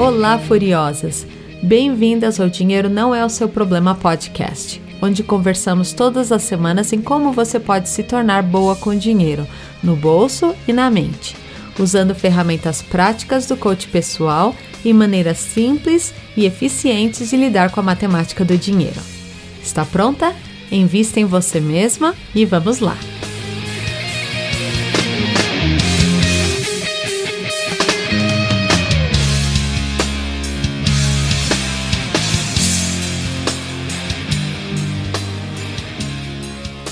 Olá, 0.00 0.38
furiosas! 0.38 1.26
Bem-vindas 1.62 2.40
ao 2.40 2.48
Dinheiro 2.48 2.88
Não 2.88 3.14
É 3.14 3.22
o 3.22 3.28
Seu 3.28 3.46
Problema 3.46 3.94
podcast, 3.94 4.80
onde 5.02 5.22
conversamos 5.22 5.92
todas 5.92 6.32
as 6.32 6.40
semanas 6.40 6.90
em 6.94 7.02
como 7.02 7.34
você 7.34 7.60
pode 7.60 7.90
se 7.90 8.02
tornar 8.02 8.42
boa 8.42 8.74
com 8.74 8.96
dinheiro, 8.96 9.46
no 9.82 9.94
bolso 9.94 10.56
e 10.66 10.72
na 10.72 10.90
mente, 10.90 11.36
usando 11.78 12.14
ferramentas 12.14 12.80
práticas 12.80 13.44
do 13.44 13.58
coach 13.58 13.88
pessoal 13.88 14.56
e 14.82 14.90
maneiras 14.90 15.36
simples 15.36 16.14
e 16.34 16.46
eficientes 16.46 17.28
de 17.28 17.36
lidar 17.36 17.70
com 17.70 17.80
a 17.80 17.82
matemática 17.82 18.42
do 18.42 18.56
dinheiro. 18.56 19.02
Está 19.62 19.84
pronta? 19.84 20.34
Invista 20.72 21.20
em 21.20 21.26
você 21.26 21.60
mesma 21.60 22.14
e 22.34 22.46
vamos 22.46 22.80
lá! 22.80 22.96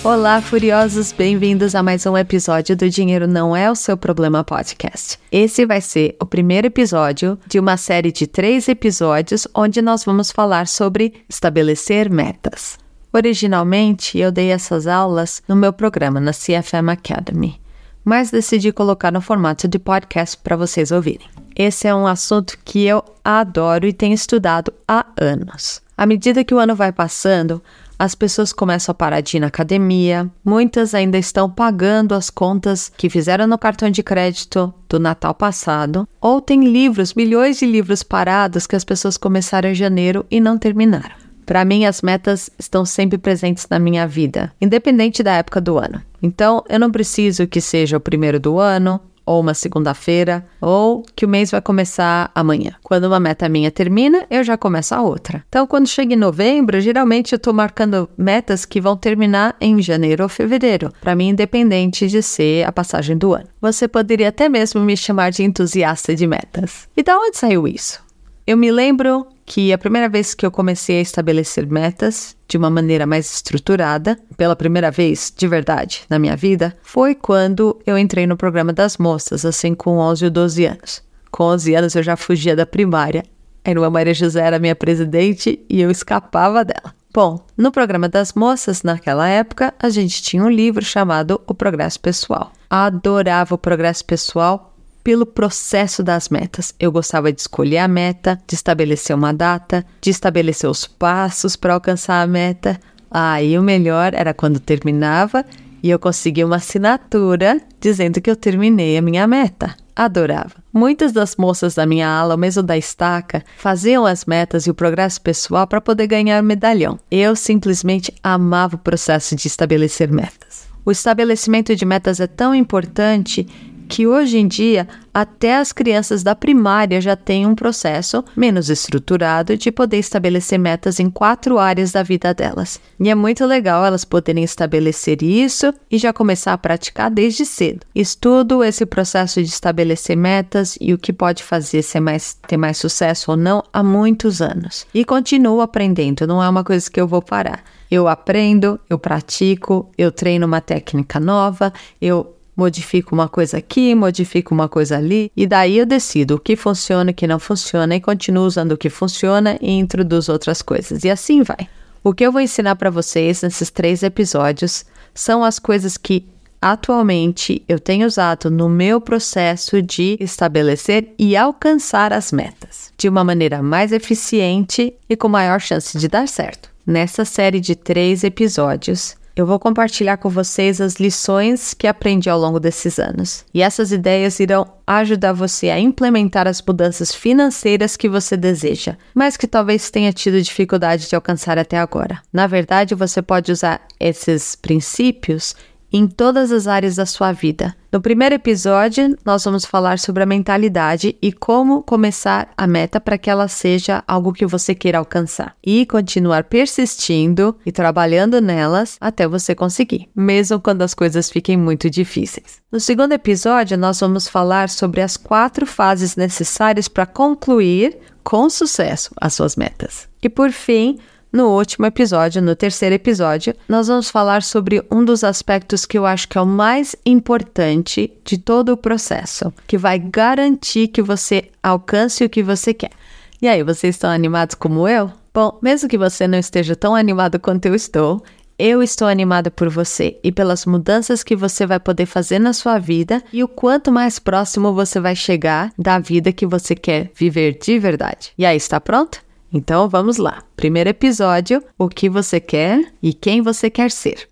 Olá, 0.08 0.40
furiosos, 0.40 1.12
bem-vindos 1.12 1.74
a 1.74 1.82
mais 1.82 2.06
um 2.06 2.16
episódio 2.16 2.74
do 2.74 2.88
Dinheiro 2.88 3.28
Não 3.28 3.54
É 3.54 3.70
o 3.70 3.74
Seu 3.74 3.94
Problema 3.94 4.42
podcast. 4.42 5.18
Esse 5.30 5.66
vai 5.66 5.82
ser 5.82 6.16
o 6.18 6.24
primeiro 6.24 6.66
episódio 6.66 7.38
de 7.46 7.60
uma 7.60 7.76
série 7.76 8.10
de 8.10 8.26
três 8.26 8.68
episódios 8.68 9.46
onde 9.54 9.82
nós 9.82 10.04
vamos 10.04 10.30
falar 10.30 10.66
sobre 10.66 11.12
estabelecer 11.28 12.08
metas. 12.08 12.78
Originalmente, 13.12 14.18
eu 14.18 14.32
dei 14.32 14.50
essas 14.50 14.86
aulas 14.86 15.42
no 15.46 15.54
meu 15.54 15.74
programa 15.74 16.18
na 16.18 16.32
CFM 16.32 16.88
Academy, 16.90 17.60
mas 18.02 18.30
decidi 18.30 18.72
colocar 18.72 19.12
no 19.12 19.20
formato 19.20 19.68
de 19.68 19.78
podcast 19.78 20.38
para 20.38 20.56
vocês 20.56 20.90
ouvirem. 20.90 21.28
Esse 21.54 21.86
é 21.86 21.94
um 21.94 22.06
assunto 22.06 22.56
que 22.64 22.82
eu 22.82 23.04
adoro 23.22 23.86
e 23.86 23.92
tenho 23.92 24.14
estudado 24.14 24.72
há 24.88 25.04
anos. 25.20 25.82
À 25.94 26.06
medida 26.06 26.44
que 26.44 26.54
o 26.54 26.58
ano 26.58 26.74
vai 26.74 26.92
passando, 26.92 27.60
as 27.98 28.14
pessoas 28.14 28.52
começam 28.52 28.92
a 28.92 28.94
parar 28.94 29.20
de 29.20 29.36
ir 29.36 29.40
na 29.40 29.48
academia, 29.48 30.30
muitas 30.44 30.94
ainda 30.94 31.18
estão 31.18 31.50
pagando 31.50 32.14
as 32.14 32.30
contas 32.30 32.92
que 32.96 33.10
fizeram 33.10 33.46
no 33.46 33.58
cartão 33.58 33.90
de 33.90 34.02
crédito 34.02 34.72
do 34.88 35.00
Natal 35.00 35.34
passado, 35.34 36.08
ou 36.20 36.40
tem 36.40 36.64
livros, 36.64 37.14
milhões 37.14 37.58
de 37.58 37.66
livros 37.66 38.02
parados 38.02 38.66
que 38.66 38.76
as 38.76 38.84
pessoas 38.84 39.16
começaram 39.16 39.70
em 39.70 39.74
janeiro 39.74 40.24
e 40.30 40.40
não 40.40 40.56
terminaram. 40.56 41.28
Para 41.44 41.64
mim, 41.64 41.86
as 41.86 42.02
metas 42.02 42.50
estão 42.58 42.84
sempre 42.84 43.16
presentes 43.16 43.66
na 43.70 43.78
minha 43.78 44.06
vida, 44.06 44.52
independente 44.60 45.22
da 45.22 45.32
época 45.32 45.60
do 45.60 45.78
ano. 45.78 46.02
Então, 46.22 46.62
eu 46.68 46.78
não 46.78 46.90
preciso 46.90 47.46
que 47.46 47.60
seja 47.60 47.96
o 47.96 48.00
primeiro 48.00 48.38
do 48.38 48.58
ano, 48.58 49.00
ou 49.28 49.40
uma 49.40 49.52
segunda-feira, 49.52 50.44
ou 50.60 51.04
que 51.14 51.26
o 51.26 51.28
mês 51.28 51.50
vai 51.50 51.60
começar 51.60 52.30
amanhã. 52.34 52.72
Quando 52.82 53.04
uma 53.04 53.20
meta 53.20 53.48
minha 53.48 53.70
termina, 53.70 54.26
eu 54.30 54.42
já 54.42 54.56
começo 54.56 54.94
a 54.94 55.02
outra. 55.02 55.44
Então, 55.48 55.66
quando 55.66 55.86
chega 55.86 56.14
em 56.14 56.16
novembro, 56.16 56.80
geralmente 56.80 57.32
eu 57.32 57.36
estou 57.36 57.52
marcando 57.52 58.08
metas 58.16 58.64
que 58.64 58.80
vão 58.80 58.96
terminar 58.96 59.54
em 59.60 59.82
janeiro 59.82 60.22
ou 60.22 60.28
fevereiro, 60.28 60.90
para 61.00 61.14
mim, 61.14 61.28
independente 61.28 62.08
de 62.08 62.22
ser 62.22 62.66
a 62.66 62.72
passagem 62.72 63.16
do 63.16 63.34
ano. 63.34 63.48
Você 63.60 63.86
poderia 63.86 64.30
até 64.30 64.48
mesmo 64.48 64.80
me 64.80 64.96
chamar 64.96 65.30
de 65.30 65.42
entusiasta 65.42 66.14
de 66.14 66.26
metas. 66.26 66.88
E 66.96 67.02
da 67.02 67.18
onde 67.18 67.36
saiu 67.36 67.68
isso? 67.68 68.07
Eu 68.48 68.56
me 68.56 68.72
lembro 68.72 69.26
que 69.44 69.74
a 69.74 69.76
primeira 69.76 70.08
vez 70.08 70.32
que 70.32 70.46
eu 70.46 70.50
comecei 70.50 71.00
a 71.00 71.02
estabelecer 71.02 71.66
metas 71.66 72.34
de 72.48 72.56
uma 72.56 72.70
maneira 72.70 73.04
mais 73.04 73.30
estruturada, 73.30 74.18
pela 74.38 74.56
primeira 74.56 74.90
vez, 74.90 75.30
de 75.36 75.46
verdade, 75.46 76.06
na 76.08 76.18
minha 76.18 76.34
vida, 76.34 76.74
foi 76.80 77.14
quando 77.14 77.78
eu 77.86 77.98
entrei 77.98 78.26
no 78.26 78.38
programa 78.38 78.72
das 78.72 78.96
moças, 78.96 79.44
assim 79.44 79.74
com 79.74 79.98
11 79.98 80.24
ou 80.24 80.30
12 80.30 80.64
anos. 80.64 81.02
Com 81.30 81.44
11 81.44 81.74
anos 81.74 81.94
eu 81.94 82.02
já 82.02 82.16
fugia 82.16 82.56
da 82.56 82.64
primária. 82.64 83.22
A 83.62 83.70
irmã 83.70 83.90
Maria 83.90 84.14
José 84.14 84.40
era 84.40 84.58
minha 84.58 84.74
presidente 84.74 85.62
e 85.68 85.82
eu 85.82 85.90
escapava 85.90 86.64
dela. 86.64 86.94
Bom, 87.12 87.44
no 87.54 87.70
programa 87.70 88.08
das 88.08 88.32
moças, 88.32 88.82
naquela 88.82 89.28
época, 89.28 89.74
a 89.78 89.90
gente 89.90 90.22
tinha 90.22 90.42
um 90.42 90.48
livro 90.48 90.82
chamado 90.82 91.38
O 91.46 91.52
Progresso 91.52 92.00
Pessoal. 92.00 92.50
Adorava 92.70 93.54
o 93.54 93.58
progresso 93.58 94.06
pessoal 94.06 94.67
pelo 95.08 95.24
processo 95.24 96.02
das 96.02 96.28
metas. 96.28 96.74
Eu 96.78 96.92
gostava 96.92 97.32
de 97.32 97.40
escolher 97.40 97.78
a 97.78 97.88
meta, 97.88 98.38
de 98.46 98.54
estabelecer 98.54 99.16
uma 99.16 99.32
data, 99.32 99.82
de 100.02 100.10
estabelecer 100.10 100.68
os 100.68 100.86
passos 100.86 101.56
para 101.56 101.72
alcançar 101.72 102.20
a 102.20 102.26
meta. 102.26 102.78
Aí 103.10 103.56
ah, 103.56 103.58
o 103.58 103.62
melhor 103.62 104.12
era 104.12 104.34
quando 104.34 104.60
terminava 104.60 105.46
e 105.82 105.88
eu 105.88 105.98
conseguia 105.98 106.44
uma 106.44 106.56
assinatura 106.56 107.58
dizendo 107.80 108.20
que 108.20 108.30
eu 108.30 108.36
terminei 108.36 108.98
a 108.98 109.00
minha 109.00 109.26
meta. 109.26 109.74
Adorava. 109.96 110.56
Muitas 110.70 111.10
das 111.10 111.36
moças 111.36 111.74
da 111.74 111.86
minha 111.86 112.06
ala, 112.06 112.34
ou 112.34 112.38
mesmo 112.38 112.62
da 112.62 112.76
estaca, 112.76 113.42
faziam 113.56 114.04
as 114.04 114.26
metas 114.26 114.66
e 114.66 114.70
o 114.70 114.74
progresso 114.74 115.22
pessoal 115.22 115.66
para 115.66 115.80
poder 115.80 116.06
ganhar 116.06 116.42
medalhão. 116.42 117.00
Eu 117.10 117.34
simplesmente 117.34 118.12
amava 118.22 118.76
o 118.76 118.78
processo 118.78 119.34
de 119.34 119.46
estabelecer 119.46 120.12
metas. 120.12 120.68
O 120.84 120.90
estabelecimento 120.90 121.74
de 121.74 121.86
metas 121.86 122.20
é 122.20 122.26
tão 122.26 122.54
importante 122.54 123.46
que 123.88 124.06
hoje 124.06 124.38
em 124.38 124.46
dia 124.46 124.86
até 125.12 125.56
as 125.56 125.72
crianças 125.72 126.22
da 126.22 126.34
primária 126.34 127.00
já 127.00 127.16
têm 127.16 127.46
um 127.46 127.54
processo 127.54 128.24
menos 128.36 128.70
estruturado 128.70 129.56
de 129.56 129.72
poder 129.72 129.96
estabelecer 129.96 130.58
metas 130.58 131.00
em 131.00 131.10
quatro 131.10 131.58
áreas 131.58 131.90
da 131.90 132.02
vida 132.02 132.32
delas. 132.32 132.80
E 133.00 133.10
é 133.10 133.14
muito 133.14 133.44
legal 133.44 133.84
elas 133.84 134.04
poderem 134.04 134.44
estabelecer 134.44 135.22
isso 135.22 135.74
e 135.90 135.98
já 135.98 136.12
começar 136.12 136.52
a 136.52 136.58
praticar 136.58 137.10
desde 137.10 137.44
cedo. 137.44 137.80
Estudo 137.94 138.62
esse 138.62 138.86
processo 138.86 139.42
de 139.42 139.48
estabelecer 139.48 140.16
metas 140.16 140.78
e 140.80 140.92
o 140.94 140.98
que 140.98 141.12
pode 141.12 141.42
fazer 141.42 141.82
ser 141.82 142.00
mais, 142.00 142.34
ter 142.46 142.56
mais 142.56 142.76
sucesso 142.76 143.32
ou 143.32 143.36
não 143.36 143.62
há 143.72 143.82
muitos 143.82 144.40
anos. 144.40 144.86
E 144.94 145.04
continuo 145.04 145.60
aprendendo, 145.60 146.26
não 146.26 146.42
é 146.42 146.48
uma 146.48 146.62
coisa 146.62 146.88
que 146.88 147.00
eu 147.00 147.08
vou 147.08 147.22
parar. 147.22 147.64
Eu 147.90 148.06
aprendo, 148.06 148.78
eu 148.88 148.98
pratico, 148.98 149.90
eu 149.96 150.12
treino 150.12 150.46
uma 150.46 150.60
técnica 150.60 151.18
nova, 151.18 151.72
eu 152.00 152.37
modifico 152.58 153.14
uma 153.14 153.28
coisa 153.28 153.58
aqui, 153.58 153.94
modifico 153.94 154.52
uma 154.52 154.68
coisa 154.68 154.96
ali, 154.96 155.30
e 155.36 155.46
daí 155.46 155.78
eu 155.78 155.86
decido 155.86 156.34
o 156.34 156.40
que 156.40 156.56
funciona 156.56 157.12
o 157.12 157.14
que 157.14 157.24
não 157.24 157.38
funciona 157.38 157.94
e 157.94 158.00
continuo 158.00 158.44
usando 158.44 158.72
o 158.72 158.76
que 158.76 158.90
funciona 158.90 159.56
e 159.60 159.70
introduzo 159.70 160.32
outras 160.32 160.60
coisas. 160.60 161.04
E 161.04 161.10
assim 161.10 161.44
vai. 161.44 161.68
O 162.02 162.12
que 162.12 162.26
eu 162.26 162.32
vou 162.32 162.40
ensinar 162.40 162.74
para 162.74 162.90
vocês 162.90 163.42
nesses 163.42 163.70
três 163.70 164.02
episódios 164.02 164.84
são 165.14 165.44
as 165.44 165.60
coisas 165.60 165.96
que 165.96 166.26
atualmente 166.60 167.62
eu 167.68 167.78
tenho 167.78 168.04
usado 168.04 168.50
no 168.50 168.68
meu 168.68 169.00
processo 169.00 169.80
de 169.80 170.16
estabelecer 170.18 171.14
e 171.16 171.36
alcançar 171.36 172.12
as 172.12 172.32
metas 172.32 172.92
de 172.98 173.08
uma 173.08 173.22
maneira 173.22 173.62
mais 173.62 173.92
eficiente 173.92 174.92
e 175.08 175.16
com 175.16 175.28
maior 175.28 175.60
chance 175.60 175.96
de 175.96 176.08
dar 176.08 176.26
certo. 176.26 176.68
Nessa 176.84 177.24
série 177.24 177.60
de 177.60 177.76
três 177.76 178.24
episódios, 178.24 179.16
eu 179.38 179.46
vou 179.46 179.58
compartilhar 179.58 180.16
com 180.16 180.28
vocês 180.28 180.80
as 180.80 180.94
lições 180.94 181.72
que 181.72 181.86
aprendi 181.86 182.28
ao 182.28 182.38
longo 182.38 182.58
desses 182.58 182.98
anos. 182.98 183.44
E 183.54 183.62
essas 183.62 183.92
ideias 183.92 184.40
irão 184.40 184.66
ajudar 184.84 185.32
você 185.32 185.70
a 185.70 185.78
implementar 185.78 186.48
as 186.48 186.60
mudanças 186.60 187.14
financeiras 187.14 187.96
que 187.96 188.08
você 188.08 188.36
deseja, 188.36 188.96
mas 189.14 189.36
que 189.36 189.46
talvez 189.46 189.90
tenha 189.90 190.12
tido 190.12 190.42
dificuldade 190.42 191.08
de 191.08 191.14
alcançar 191.14 191.56
até 191.56 191.78
agora. 191.78 192.20
Na 192.32 192.48
verdade, 192.48 192.96
você 192.96 193.22
pode 193.22 193.52
usar 193.52 193.80
esses 194.00 194.56
princípios 194.56 195.54
em 195.92 196.06
todas 196.06 196.52
as 196.52 196.66
áreas 196.66 196.96
da 196.96 197.06
sua 197.06 197.32
vida. 197.32 197.74
No 197.90 198.02
primeiro 198.02 198.34
episódio, 198.34 199.16
nós 199.24 199.42
vamos 199.44 199.64
falar 199.64 199.98
sobre 199.98 200.22
a 200.22 200.26
mentalidade 200.26 201.16
e 201.22 201.32
como 201.32 201.82
começar 201.82 202.50
a 202.54 202.66
meta 202.66 203.00
para 203.00 203.16
que 203.16 203.30
ela 203.30 203.48
seja 203.48 204.04
algo 204.06 204.32
que 204.32 204.44
você 204.44 204.74
queira 204.74 204.98
alcançar 204.98 205.56
e 205.64 205.86
continuar 205.86 206.44
persistindo 206.44 207.56
e 207.64 207.72
trabalhando 207.72 208.40
nelas 208.42 208.98
até 209.00 209.26
você 209.26 209.54
conseguir, 209.54 210.08
mesmo 210.14 210.60
quando 210.60 210.82
as 210.82 210.92
coisas 210.92 211.30
fiquem 211.30 211.56
muito 211.56 211.88
difíceis. 211.88 212.60
No 212.70 212.78
segundo 212.78 213.12
episódio, 213.12 213.78
nós 213.78 214.00
vamos 214.00 214.28
falar 214.28 214.68
sobre 214.68 215.00
as 215.00 215.16
quatro 215.16 215.64
fases 215.64 216.14
necessárias 216.14 216.88
para 216.88 217.06
concluir 217.06 217.96
com 218.22 218.50
sucesso 218.50 219.10
as 219.18 219.32
suas 219.32 219.56
metas. 219.56 220.06
E 220.22 220.28
por 220.28 220.50
fim, 220.50 220.98
no 221.32 221.48
último 221.56 221.86
episódio, 221.86 222.40
no 222.40 222.56
terceiro 222.56 222.94
episódio, 222.94 223.54
nós 223.68 223.88
vamos 223.88 224.10
falar 224.10 224.42
sobre 224.42 224.82
um 224.90 225.04
dos 225.04 225.22
aspectos 225.22 225.84
que 225.84 225.98
eu 225.98 226.06
acho 226.06 226.28
que 226.28 226.38
é 226.38 226.40
o 226.40 226.46
mais 226.46 226.96
importante 227.04 228.12
de 228.24 228.38
todo 228.38 228.70
o 228.70 228.76
processo, 228.76 229.52
que 229.66 229.76
vai 229.76 229.98
garantir 229.98 230.88
que 230.88 231.02
você 231.02 231.50
alcance 231.62 232.24
o 232.24 232.30
que 232.30 232.42
você 232.42 232.72
quer. 232.72 232.92
E 233.40 233.46
aí, 233.46 233.62
vocês 233.62 233.94
estão 233.94 234.10
animados 234.10 234.54
como 234.54 234.88
eu? 234.88 235.12
Bom, 235.32 235.58
mesmo 235.62 235.88
que 235.88 235.96
você 235.98 236.26
não 236.26 236.38
esteja 236.38 236.74
tão 236.74 236.96
animado 236.96 237.38
quanto 237.38 237.66
eu 237.66 237.74
estou, 237.74 238.22
eu 238.58 238.82
estou 238.82 239.06
animada 239.06 239.52
por 239.52 239.68
você 239.68 240.18
e 240.24 240.32
pelas 240.32 240.66
mudanças 240.66 241.22
que 241.22 241.36
você 241.36 241.64
vai 241.64 241.78
poder 241.78 242.06
fazer 242.06 242.40
na 242.40 242.52
sua 242.52 242.78
vida 242.78 243.22
e 243.32 243.44
o 243.44 243.46
quanto 243.46 243.92
mais 243.92 244.18
próximo 244.18 244.72
você 244.72 244.98
vai 244.98 245.14
chegar 245.14 245.72
da 245.78 246.00
vida 246.00 246.32
que 246.32 246.44
você 246.44 246.74
quer 246.74 247.12
viver 247.14 247.56
de 247.56 247.78
verdade. 247.78 248.32
E 248.36 248.44
aí, 248.44 248.56
está 248.56 248.80
pronto? 248.80 249.20
Então 249.52 249.88
vamos 249.88 250.16
lá. 250.16 250.42
Primeiro 250.56 250.90
episódio: 250.90 251.62
o 251.78 251.88
que 251.88 252.08
você 252.08 252.40
quer 252.40 252.92
e 253.02 253.12
quem 253.12 253.40
você 253.40 253.70
quer 253.70 253.90
ser. 253.90 254.28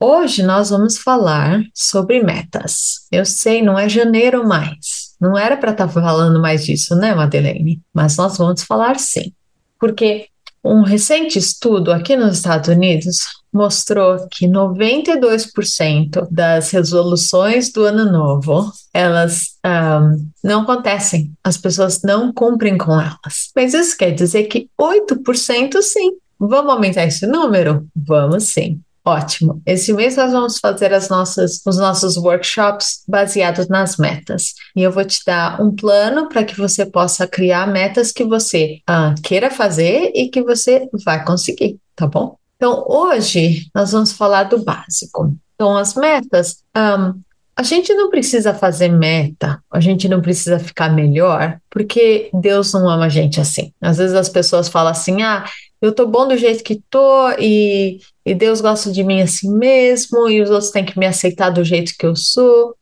Hoje 0.00 0.44
nós 0.44 0.70
vamos 0.70 0.96
falar 0.96 1.60
sobre 1.74 2.22
metas. 2.22 3.06
Eu 3.10 3.24
sei, 3.24 3.62
não 3.62 3.76
é 3.76 3.88
janeiro 3.88 4.46
mais, 4.46 5.16
Não 5.20 5.36
era 5.36 5.56
para 5.56 5.72
estar 5.72 5.88
tá 5.88 5.92
falando 5.92 6.40
mais 6.40 6.64
disso, 6.64 6.94
né, 6.94 7.14
Madeleine? 7.14 7.82
Mas 7.92 8.16
nós 8.16 8.38
vamos 8.38 8.62
falar 8.62 8.98
sim. 9.00 9.32
Porque 9.80 10.28
um 10.64 10.82
recente 10.82 11.38
estudo 11.38 11.90
aqui 11.90 12.14
nos 12.14 12.36
Estados 12.36 12.68
Unidos 12.68 13.18
mostrou 13.52 14.28
que 14.30 14.46
92% 14.46 16.28
das 16.30 16.70
resoluções 16.70 17.72
do 17.72 17.84
ano 17.84 18.10
novo 18.10 18.72
elas 18.92 19.56
um, 19.64 20.30
não 20.42 20.62
acontecem, 20.62 21.32
as 21.42 21.56
pessoas 21.56 22.02
não 22.02 22.32
cumprem 22.32 22.76
com 22.76 22.92
elas. 22.92 23.50
Mas 23.54 23.74
isso 23.74 23.96
quer 23.96 24.12
dizer 24.12 24.44
que 24.44 24.68
8% 24.80 25.80
sim. 25.82 26.12
Vamos 26.38 26.72
aumentar 26.72 27.04
esse 27.04 27.26
número? 27.26 27.86
Vamos 27.94 28.44
sim. 28.44 28.80
Ótimo. 29.08 29.62
Esse 29.64 29.90
mês 29.94 30.16
nós 30.16 30.32
vamos 30.32 30.58
fazer 30.58 30.92
as 30.92 31.08
nossas, 31.08 31.62
os 31.64 31.78
nossos 31.78 32.18
workshops 32.18 33.02
baseados 33.08 33.66
nas 33.66 33.96
metas. 33.96 34.52
E 34.76 34.82
eu 34.82 34.92
vou 34.92 35.04
te 35.04 35.20
dar 35.24 35.62
um 35.62 35.74
plano 35.74 36.28
para 36.28 36.44
que 36.44 36.54
você 36.54 36.84
possa 36.84 37.26
criar 37.26 37.66
metas 37.66 38.12
que 38.12 38.22
você 38.22 38.80
ah, 38.86 39.14
queira 39.22 39.50
fazer 39.50 40.12
e 40.14 40.28
que 40.28 40.42
você 40.42 40.86
vai 41.04 41.24
conseguir, 41.24 41.78
tá 41.96 42.06
bom? 42.06 42.37
Então, 42.58 42.84
hoje 42.88 43.70
nós 43.72 43.92
vamos 43.92 44.12
falar 44.12 44.44
do 44.44 44.64
básico. 44.64 45.32
Então, 45.54 45.76
as 45.76 45.94
metas, 45.94 46.64
um, 46.76 47.20
a 47.56 47.62
gente 47.62 47.94
não 47.94 48.10
precisa 48.10 48.52
fazer 48.52 48.88
meta, 48.88 49.62
a 49.72 49.80
gente 49.80 50.08
não 50.08 50.20
precisa 50.20 50.58
ficar 50.58 50.92
melhor, 50.92 51.58
porque 51.70 52.28
Deus 52.34 52.72
não 52.72 52.88
ama 52.88 53.06
a 53.06 53.08
gente 53.08 53.40
assim. 53.40 53.72
Às 53.80 53.98
vezes 53.98 54.14
as 54.14 54.28
pessoas 54.28 54.68
falam 54.68 54.90
assim: 54.90 55.22
ah, 55.22 55.44
eu 55.80 55.92
tô 55.92 56.06
bom 56.06 56.26
do 56.26 56.36
jeito 56.36 56.64
que 56.64 56.82
tô 56.90 57.30
e, 57.38 58.00
e 58.26 58.34
Deus 58.34 58.60
gosta 58.60 58.90
de 58.90 59.04
mim 59.04 59.20
assim 59.20 59.52
mesmo 59.56 60.28
e 60.28 60.42
os 60.42 60.50
outros 60.50 60.72
têm 60.72 60.84
que 60.84 60.98
me 60.98 61.06
aceitar 61.06 61.50
do 61.50 61.62
jeito 61.64 61.94
que 61.96 62.06
eu 62.06 62.16
sou. 62.16 62.74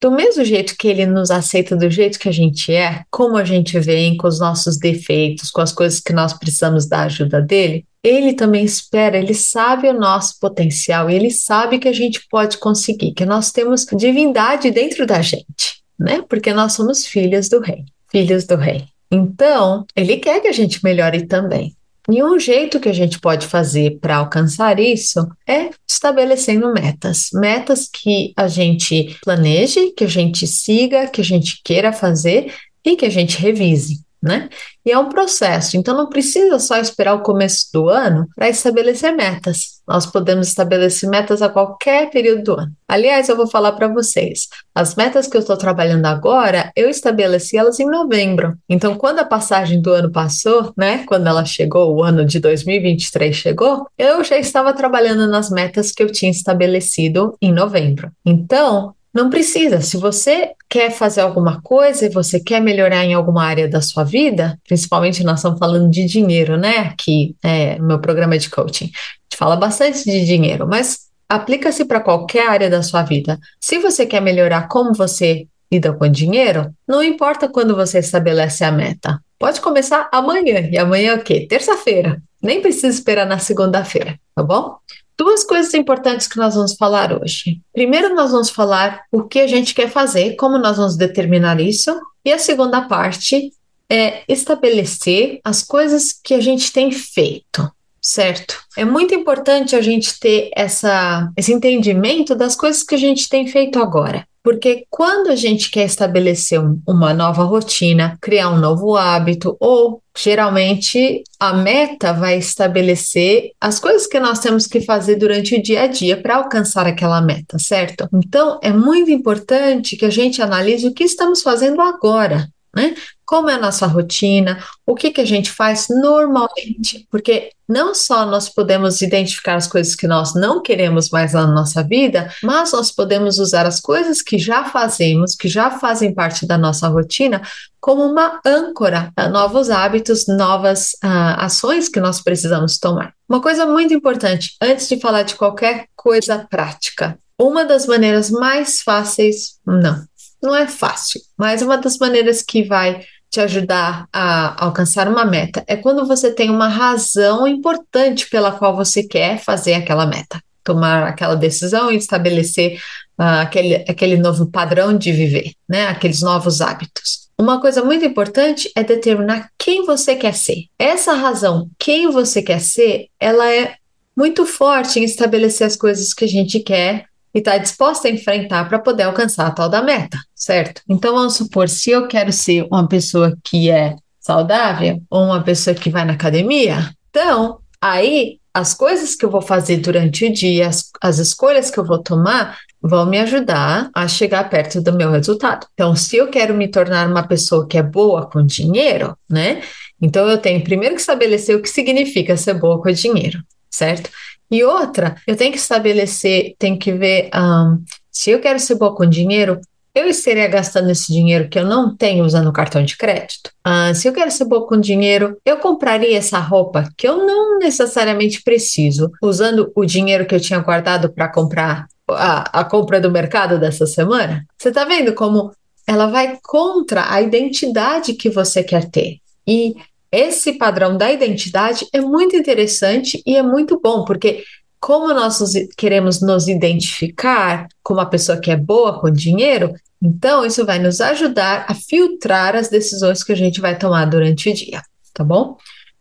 Do 0.00 0.10
mesmo 0.10 0.44
jeito 0.44 0.76
que 0.78 0.88
ele 0.88 1.04
nos 1.06 1.30
aceita 1.30 1.74
do 1.74 1.90
jeito 1.90 2.18
que 2.18 2.28
a 2.28 2.32
gente 2.32 2.72
é, 2.72 3.02
como 3.10 3.36
a 3.36 3.44
gente 3.44 3.80
vem, 3.80 4.16
com 4.16 4.28
os 4.28 4.38
nossos 4.38 4.78
defeitos, 4.78 5.50
com 5.50 5.60
as 5.60 5.72
coisas 5.72 6.00
que 6.00 6.12
nós 6.12 6.32
precisamos 6.32 6.86
da 6.86 7.02
ajuda 7.02 7.42
dele, 7.42 7.84
ele 8.02 8.32
também 8.34 8.64
espera, 8.64 9.18
ele 9.18 9.34
sabe 9.34 9.88
o 9.88 9.98
nosso 9.98 10.38
potencial, 10.40 11.10
ele 11.10 11.30
sabe 11.30 11.78
que 11.78 11.88
a 11.88 11.92
gente 11.92 12.20
pode 12.30 12.58
conseguir, 12.58 13.12
que 13.12 13.26
nós 13.26 13.50
temos 13.50 13.84
divindade 13.84 14.70
dentro 14.70 15.06
da 15.06 15.20
gente, 15.20 15.82
né? 15.98 16.22
Porque 16.28 16.52
nós 16.52 16.72
somos 16.72 17.06
filhas 17.06 17.48
do 17.48 17.60
rei, 17.60 17.84
filhos 18.10 18.44
do 18.46 18.56
rei. 18.56 18.84
Então, 19.10 19.84
ele 19.96 20.18
quer 20.18 20.40
que 20.40 20.48
a 20.48 20.52
gente 20.52 20.82
melhore 20.84 21.26
também. 21.26 21.74
E 22.10 22.22
um 22.22 22.38
jeito 22.38 22.80
que 22.80 22.88
a 22.88 22.92
gente 22.92 23.20
pode 23.20 23.46
fazer 23.46 23.98
para 24.00 24.16
alcançar 24.16 24.80
isso 24.80 25.28
é 25.46 25.68
estabelecendo 25.86 26.72
metas. 26.72 27.28
Metas 27.34 27.86
que 27.86 28.32
a 28.34 28.48
gente 28.48 29.18
planeje, 29.22 29.90
que 29.90 30.04
a 30.04 30.08
gente 30.08 30.46
siga, 30.46 31.06
que 31.06 31.20
a 31.20 31.24
gente 31.24 31.60
queira 31.62 31.92
fazer 31.92 32.54
e 32.82 32.96
que 32.96 33.04
a 33.04 33.10
gente 33.10 33.36
revise 33.36 34.07
né? 34.22 34.48
E 34.84 34.90
é 34.90 34.98
um 34.98 35.08
processo, 35.08 35.76
então 35.76 35.96
não 35.96 36.08
precisa 36.08 36.58
só 36.58 36.78
esperar 36.78 37.14
o 37.14 37.22
começo 37.22 37.68
do 37.72 37.88
ano 37.88 38.26
para 38.34 38.48
estabelecer 38.48 39.14
metas. 39.14 39.78
Nós 39.86 40.06
podemos 40.06 40.48
estabelecer 40.48 41.08
metas 41.08 41.40
a 41.40 41.48
qualquer 41.48 42.10
período 42.10 42.42
do 42.42 42.60
ano. 42.60 42.72
Aliás, 42.86 43.28
eu 43.28 43.36
vou 43.36 43.46
falar 43.46 43.72
para 43.72 43.88
vocês, 43.88 44.48
as 44.74 44.94
metas 44.94 45.26
que 45.26 45.36
eu 45.36 45.40
estou 45.40 45.56
trabalhando 45.56 46.06
agora, 46.06 46.70
eu 46.76 46.88
estabeleci 46.88 47.56
elas 47.56 47.78
em 47.80 47.86
novembro. 47.86 48.56
Então, 48.68 48.96
quando 48.96 49.20
a 49.20 49.24
passagem 49.24 49.80
do 49.80 49.92
ano 49.92 50.10
passou, 50.10 50.72
né, 50.76 51.04
quando 51.06 51.26
ela 51.26 51.44
chegou, 51.44 51.94
o 51.94 52.02
ano 52.02 52.24
de 52.24 52.38
2023 52.38 53.34
chegou, 53.34 53.86
eu 53.96 54.22
já 54.24 54.38
estava 54.38 54.72
trabalhando 54.72 55.26
nas 55.26 55.50
metas 55.50 55.92
que 55.92 56.02
eu 56.02 56.10
tinha 56.10 56.30
estabelecido 56.30 57.36
em 57.40 57.52
novembro. 57.52 58.10
Então, 58.24 58.94
não 59.12 59.30
precisa. 59.30 59.80
Se 59.80 59.96
você 59.96 60.52
quer 60.68 60.90
fazer 60.90 61.20
alguma 61.20 61.60
coisa 61.62 62.06
e 62.06 62.10
você 62.10 62.38
quer 62.38 62.60
melhorar 62.60 63.04
em 63.04 63.14
alguma 63.14 63.44
área 63.44 63.68
da 63.68 63.80
sua 63.80 64.04
vida, 64.04 64.58
principalmente 64.66 65.24
nós 65.24 65.38
estamos 65.38 65.58
falando 65.58 65.90
de 65.90 66.04
dinheiro, 66.04 66.56
né? 66.56 66.78
Aqui 66.78 67.36
é, 67.42 67.78
no 67.78 67.86
meu 67.86 68.00
programa 68.00 68.38
de 68.38 68.50
coaching. 68.50 68.86
A 68.86 68.88
gente 68.88 69.36
fala 69.36 69.56
bastante 69.56 70.04
de 70.04 70.24
dinheiro, 70.24 70.66
mas 70.66 71.08
aplica-se 71.28 71.84
para 71.84 72.00
qualquer 72.00 72.48
área 72.48 72.70
da 72.70 72.82
sua 72.82 73.02
vida. 73.02 73.38
Se 73.60 73.78
você 73.78 74.06
quer 74.06 74.20
melhorar 74.20 74.68
como 74.68 74.94
você 74.94 75.46
lida 75.70 75.92
com 75.92 76.08
dinheiro, 76.08 76.72
não 76.86 77.02
importa 77.02 77.48
quando 77.48 77.76
você 77.76 77.98
estabelece 77.98 78.64
a 78.64 78.72
meta. 78.72 79.20
Pode 79.38 79.60
começar 79.60 80.08
amanhã. 80.12 80.68
E 80.70 80.78
amanhã 80.78 81.12
é 81.12 81.14
o 81.14 81.22
quê? 81.22 81.46
Terça-feira. 81.48 82.20
Nem 82.42 82.60
precisa 82.60 82.88
esperar 82.88 83.26
na 83.26 83.38
segunda-feira, 83.38 84.18
tá 84.34 84.42
bom? 84.42 84.76
Duas 85.18 85.42
coisas 85.42 85.74
importantes 85.74 86.28
que 86.28 86.36
nós 86.36 86.54
vamos 86.54 86.74
falar 86.74 87.12
hoje. 87.12 87.60
Primeiro, 87.72 88.14
nós 88.14 88.30
vamos 88.30 88.48
falar 88.48 89.02
o 89.10 89.24
que 89.24 89.40
a 89.40 89.46
gente 89.48 89.74
quer 89.74 89.90
fazer, 89.90 90.36
como 90.36 90.56
nós 90.56 90.76
vamos 90.76 90.96
determinar 90.96 91.60
isso, 91.60 92.00
e 92.24 92.32
a 92.32 92.38
segunda 92.38 92.82
parte 92.82 93.52
é 93.90 94.22
estabelecer 94.28 95.40
as 95.44 95.62
coisas 95.62 96.12
que 96.12 96.34
a 96.34 96.40
gente 96.40 96.72
tem 96.72 96.92
feito, 96.92 97.68
certo? 98.00 98.62
É 98.76 98.84
muito 98.84 99.14
importante 99.14 99.74
a 99.74 99.80
gente 99.80 100.18
ter 100.20 100.50
essa, 100.54 101.30
esse 101.36 101.52
entendimento 101.52 102.34
das 102.34 102.54
coisas 102.54 102.82
que 102.82 102.94
a 102.94 102.98
gente 102.98 103.28
tem 103.28 103.46
feito 103.46 103.80
agora. 103.80 104.26
Porque 104.48 104.86
quando 104.88 105.28
a 105.28 105.36
gente 105.36 105.70
quer 105.70 105.84
estabelecer 105.84 106.58
uma 106.86 107.12
nova 107.12 107.42
rotina, 107.42 108.16
criar 108.18 108.48
um 108.48 108.58
novo 108.58 108.96
hábito, 108.96 109.54
ou 109.60 110.02
geralmente 110.16 111.22
a 111.38 111.52
meta 111.52 112.14
vai 112.14 112.38
estabelecer 112.38 113.50
as 113.60 113.78
coisas 113.78 114.06
que 114.06 114.18
nós 114.18 114.38
temos 114.38 114.66
que 114.66 114.80
fazer 114.80 115.16
durante 115.16 115.54
o 115.54 115.62
dia 115.62 115.82
a 115.82 115.86
dia 115.86 116.16
para 116.16 116.36
alcançar 116.36 116.86
aquela 116.86 117.20
meta, 117.20 117.58
certo? 117.58 118.08
Então 118.10 118.58
é 118.62 118.72
muito 118.72 119.10
importante 119.10 119.98
que 119.98 120.06
a 120.06 120.10
gente 120.10 120.40
analise 120.40 120.86
o 120.86 120.94
que 120.94 121.04
estamos 121.04 121.42
fazendo 121.42 121.82
agora 121.82 122.48
né? 122.74 122.94
Como 123.28 123.50
é 123.50 123.56
a 123.56 123.60
nossa 123.60 123.86
rotina, 123.86 124.58
o 124.86 124.94
que, 124.94 125.10
que 125.10 125.20
a 125.20 125.24
gente 125.26 125.52
faz 125.52 125.88
normalmente, 125.90 127.06
porque 127.10 127.50
não 127.68 127.94
só 127.94 128.24
nós 128.24 128.48
podemos 128.48 129.02
identificar 129.02 129.56
as 129.56 129.66
coisas 129.66 129.94
que 129.94 130.06
nós 130.06 130.34
não 130.34 130.62
queremos 130.62 131.10
mais 131.10 131.34
na 131.34 131.46
nossa 131.46 131.82
vida, 131.82 132.32
mas 132.42 132.72
nós 132.72 132.90
podemos 132.90 133.38
usar 133.38 133.66
as 133.66 133.80
coisas 133.80 134.22
que 134.22 134.38
já 134.38 134.64
fazemos, 134.64 135.34
que 135.34 135.46
já 135.46 135.70
fazem 135.72 136.14
parte 136.14 136.46
da 136.46 136.56
nossa 136.56 136.88
rotina, 136.88 137.42
como 137.78 138.02
uma 138.02 138.40
âncora 138.46 139.12
a 139.14 139.28
novos 139.28 139.68
hábitos, 139.68 140.26
novas 140.26 140.92
uh, 141.04 141.36
ações 141.36 141.86
que 141.86 142.00
nós 142.00 142.22
precisamos 142.22 142.78
tomar. 142.78 143.12
Uma 143.28 143.42
coisa 143.42 143.66
muito 143.66 143.92
importante, 143.92 144.56
antes 144.58 144.88
de 144.88 144.98
falar 144.98 145.24
de 145.24 145.34
qualquer 145.34 145.86
coisa 145.94 146.46
prática, 146.48 147.18
uma 147.38 147.66
das 147.66 147.86
maneiras 147.86 148.30
mais 148.30 148.80
fáceis, 148.80 149.58
não, 149.66 150.02
não 150.42 150.56
é 150.56 150.66
fácil, 150.66 151.20
mas 151.36 151.60
uma 151.60 151.76
das 151.76 151.98
maneiras 151.98 152.40
que 152.40 152.62
vai 152.62 153.04
te 153.30 153.40
ajudar 153.40 154.06
a 154.12 154.64
alcançar 154.64 155.08
uma 155.08 155.24
meta 155.24 155.62
é 155.66 155.76
quando 155.76 156.06
você 156.06 156.32
tem 156.32 156.50
uma 156.50 156.68
razão 156.68 157.46
importante 157.46 158.28
pela 158.28 158.52
qual 158.52 158.74
você 158.74 159.02
quer 159.02 159.38
fazer 159.38 159.74
aquela 159.74 160.06
meta, 160.06 160.42
tomar 160.64 161.04
aquela 161.04 161.34
decisão 161.34 161.90
e 161.90 161.96
estabelecer 161.96 162.80
uh, 163.18 163.42
aquele, 163.42 163.74
aquele 163.88 164.16
novo 164.16 164.50
padrão 164.50 164.96
de 164.96 165.12
viver, 165.12 165.52
né? 165.68 165.86
Aqueles 165.88 166.22
novos 166.22 166.60
hábitos. 166.60 167.28
Uma 167.40 167.60
coisa 167.60 167.84
muito 167.84 168.04
importante 168.04 168.70
é 168.74 168.82
determinar 168.82 169.48
quem 169.56 169.84
você 169.84 170.16
quer 170.16 170.34
ser. 170.34 170.64
Essa 170.78 171.12
razão, 171.12 171.70
quem 171.78 172.10
você 172.10 172.42
quer 172.42 172.60
ser, 172.60 173.06
ela 173.20 173.48
é 173.48 173.76
muito 174.16 174.44
forte 174.44 174.98
em 174.98 175.04
estabelecer 175.04 175.66
as 175.66 175.76
coisas 175.76 176.12
que 176.12 176.24
a 176.24 176.28
gente 176.28 176.58
quer 176.58 177.04
está 177.38 177.58
disposta 177.58 178.08
a 178.08 178.10
enfrentar 178.10 178.68
para 178.68 178.78
poder 178.78 179.04
alcançar 179.04 179.46
a 179.46 179.50
tal 179.50 179.68
da 179.68 179.82
meta, 179.82 180.18
certo? 180.34 180.82
Então 180.88 181.14
vamos 181.14 181.36
supor, 181.36 181.68
se 181.68 181.90
eu 181.90 182.06
quero 182.06 182.32
ser 182.32 182.66
uma 182.70 182.88
pessoa 182.88 183.36
que 183.44 183.70
é 183.70 183.96
saudável 184.20 185.00
ou 185.10 185.24
uma 185.24 185.42
pessoa 185.42 185.74
que 185.74 185.90
vai 185.90 186.04
na 186.04 186.12
academia, 186.12 186.90
então 187.10 187.58
aí 187.80 188.38
as 188.52 188.74
coisas 188.74 189.14
que 189.14 189.24
eu 189.24 189.30
vou 189.30 189.40
fazer 189.40 189.76
durante 189.76 190.26
o 190.26 190.32
dia, 190.32 190.66
as, 190.66 190.90
as 191.00 191.18
escolhas 191.18 191.70
que 191.70 191.78
eu 191.78 191.84
vou 191.84 192.02
tomar, 192.02 192.58
vão 192.82 193.06
me 193.06 193.18
ajudar 193.20 193.88
a 193.94 194.08
chegar 194.08 194.48
perto 194.50 194.80
do 194.80 194.92
meu 194.92 195.10
resultado. 195.10 195.66
Então, 195.74 195.94
se 195.94 196.16
eu 196.16 196.28
quero 196.28 196.54
me 196.54 196.68
tornar 196.68 197.08
uma 197.08 197.26
pessoa 197.26 197.66
que 197.66 197.78
é 197.78 197.82
boa 197.82 198.28
com 198.28 198.44
dinheiro, 198.44 199.16
né? 199.28 199.62
Então 200.00 200.28
eu 200.28 200.38
tenho 200.38 200.62
primeiro 200.62 200.94
que 200.94 201.00
estabelecer 201.00 201.56
o 201.56 201.62
que 201.62 201.68
significa 201.68 202.36
ser 202.36 202.54
boa 202.54 202.80
com 202.80 202.90
dinheiro, 202.90 203.42
certo? 203.70 204.10
E 204.50 204.64
outra, 204.64 205.16
eu 205.26 205.36
tenho 205.36 205.52
que 205.52 205.58
estabelecer, 205.58 206.54
tenho 206.58 206.78
que 206.78 206.92
ver 206.92 207.30
um, 207.34 207.82
se 208.10 208.30
eu 208.30 208.40
quero 208.40 208.58
ser 208.58 208.74
boa 208.76 208.94
com 208.94 209.06
dinheiro, 209.06 209.60
eu 209.94 210.06
estaria 210.06 210.46
gastando 210.46 210.90
esse 210.90 211.12
dinheiro 211.12 211.48
que 211.48 211.58
eu 211.58 211.64
não 211.64 211.96
tenho 211.96 212.24
usando 212.24 212.48
o 212.48 212.52
cartão 212.52 212.84
de 212.84 212.96
crédito? 212.96 213.50
Uh, 213.66 213.94
se 213.94 214.06
eu 214.06 214.12
quero 214.12 214.30
ser 214.30 214.44
boa 214.44 214.66
com 214.66 214.78
dinheiro, 214.78 215.36
eu 215.44 215.58
compraria 215.58 216.16
essa 216.16 216.38
roupa 216.38 216.88
que 216.96 217.08
eu 217.08 217.26
não 217.26 217.58
necessariamente 217.58 218.42
preciso, 218.42 219.10
usando 219.22 219.72
o 219.74 219.84
dinheiro 219.84 220.24
que 220.24 220.34
eu 220.34 220.40
tinha 220.40 220.60
guardado 220.60 221.12
para 221.12 221.28
comprar 221.28 221.86
a, 222.10 222.60
a 222.60 222.64
compra 222.64 223.00
do 223.00 223.10
mercado 223.10 223.58
dessa 223.58 223.86
semana? 223.86 224.46
Você 224.56 224.68
está 224.68 224.84
vendo 224.84 225.14
como 225.14 225.52
ela 225.86 226.06
vai 226.06 226.38
contra 226.42 227.12
a 227.12 227.20
identidade 227.20 228.14
que 228.14 228.30
você 228.30 228.62
quer 228.62 228.88
ter? 228.88 229.18
E 229.46 229.74
esse 230.10 230.54
padrão 230.54 230.96
da 230.96 231.12
identidade 231.12 231.86
é 231.92 232.00
muito 232.00 232.36
interessante 232.36 233.22
e 233.26 233.36
é 233.36 233.42
muito 233.42 233.80
bom, 233.80 234.04
porque 234.04 234.44
como 234.80 235.12
nós 235.12 235.40
nos, 235.40 235.52
queremos 235.76 236.20
nos 236.22 236.48
identificar 236.48 237.66
como 237.82 238.00
uma 238.00 238.08
pessoa 238.08 238.40
que 238.40 238.50
é 238.50 238.56
boa 238.56 239.00
com 239.00 239.10
dinheiro, 239.10 239.74
Então, 240.00 240.46
isso 240.46 240.64
vai 240.64 240.78
nos 240.78 241.00
ajudar 241.00 241.66
a 241.68 241.74
filtrar 241.74 242.54
as 242.54 242.68
decisões 242.68 243.24
que 243.24 243.32
a 243.32 243.36
gente 243.36 243.60
vai 243.60 243.76
tomar 243.76 244.04
durante 244.04 244.48
o 244.48 244.54
dia, 244.54 244.80
tá 245.12 245.24
bom? 245.24 245.56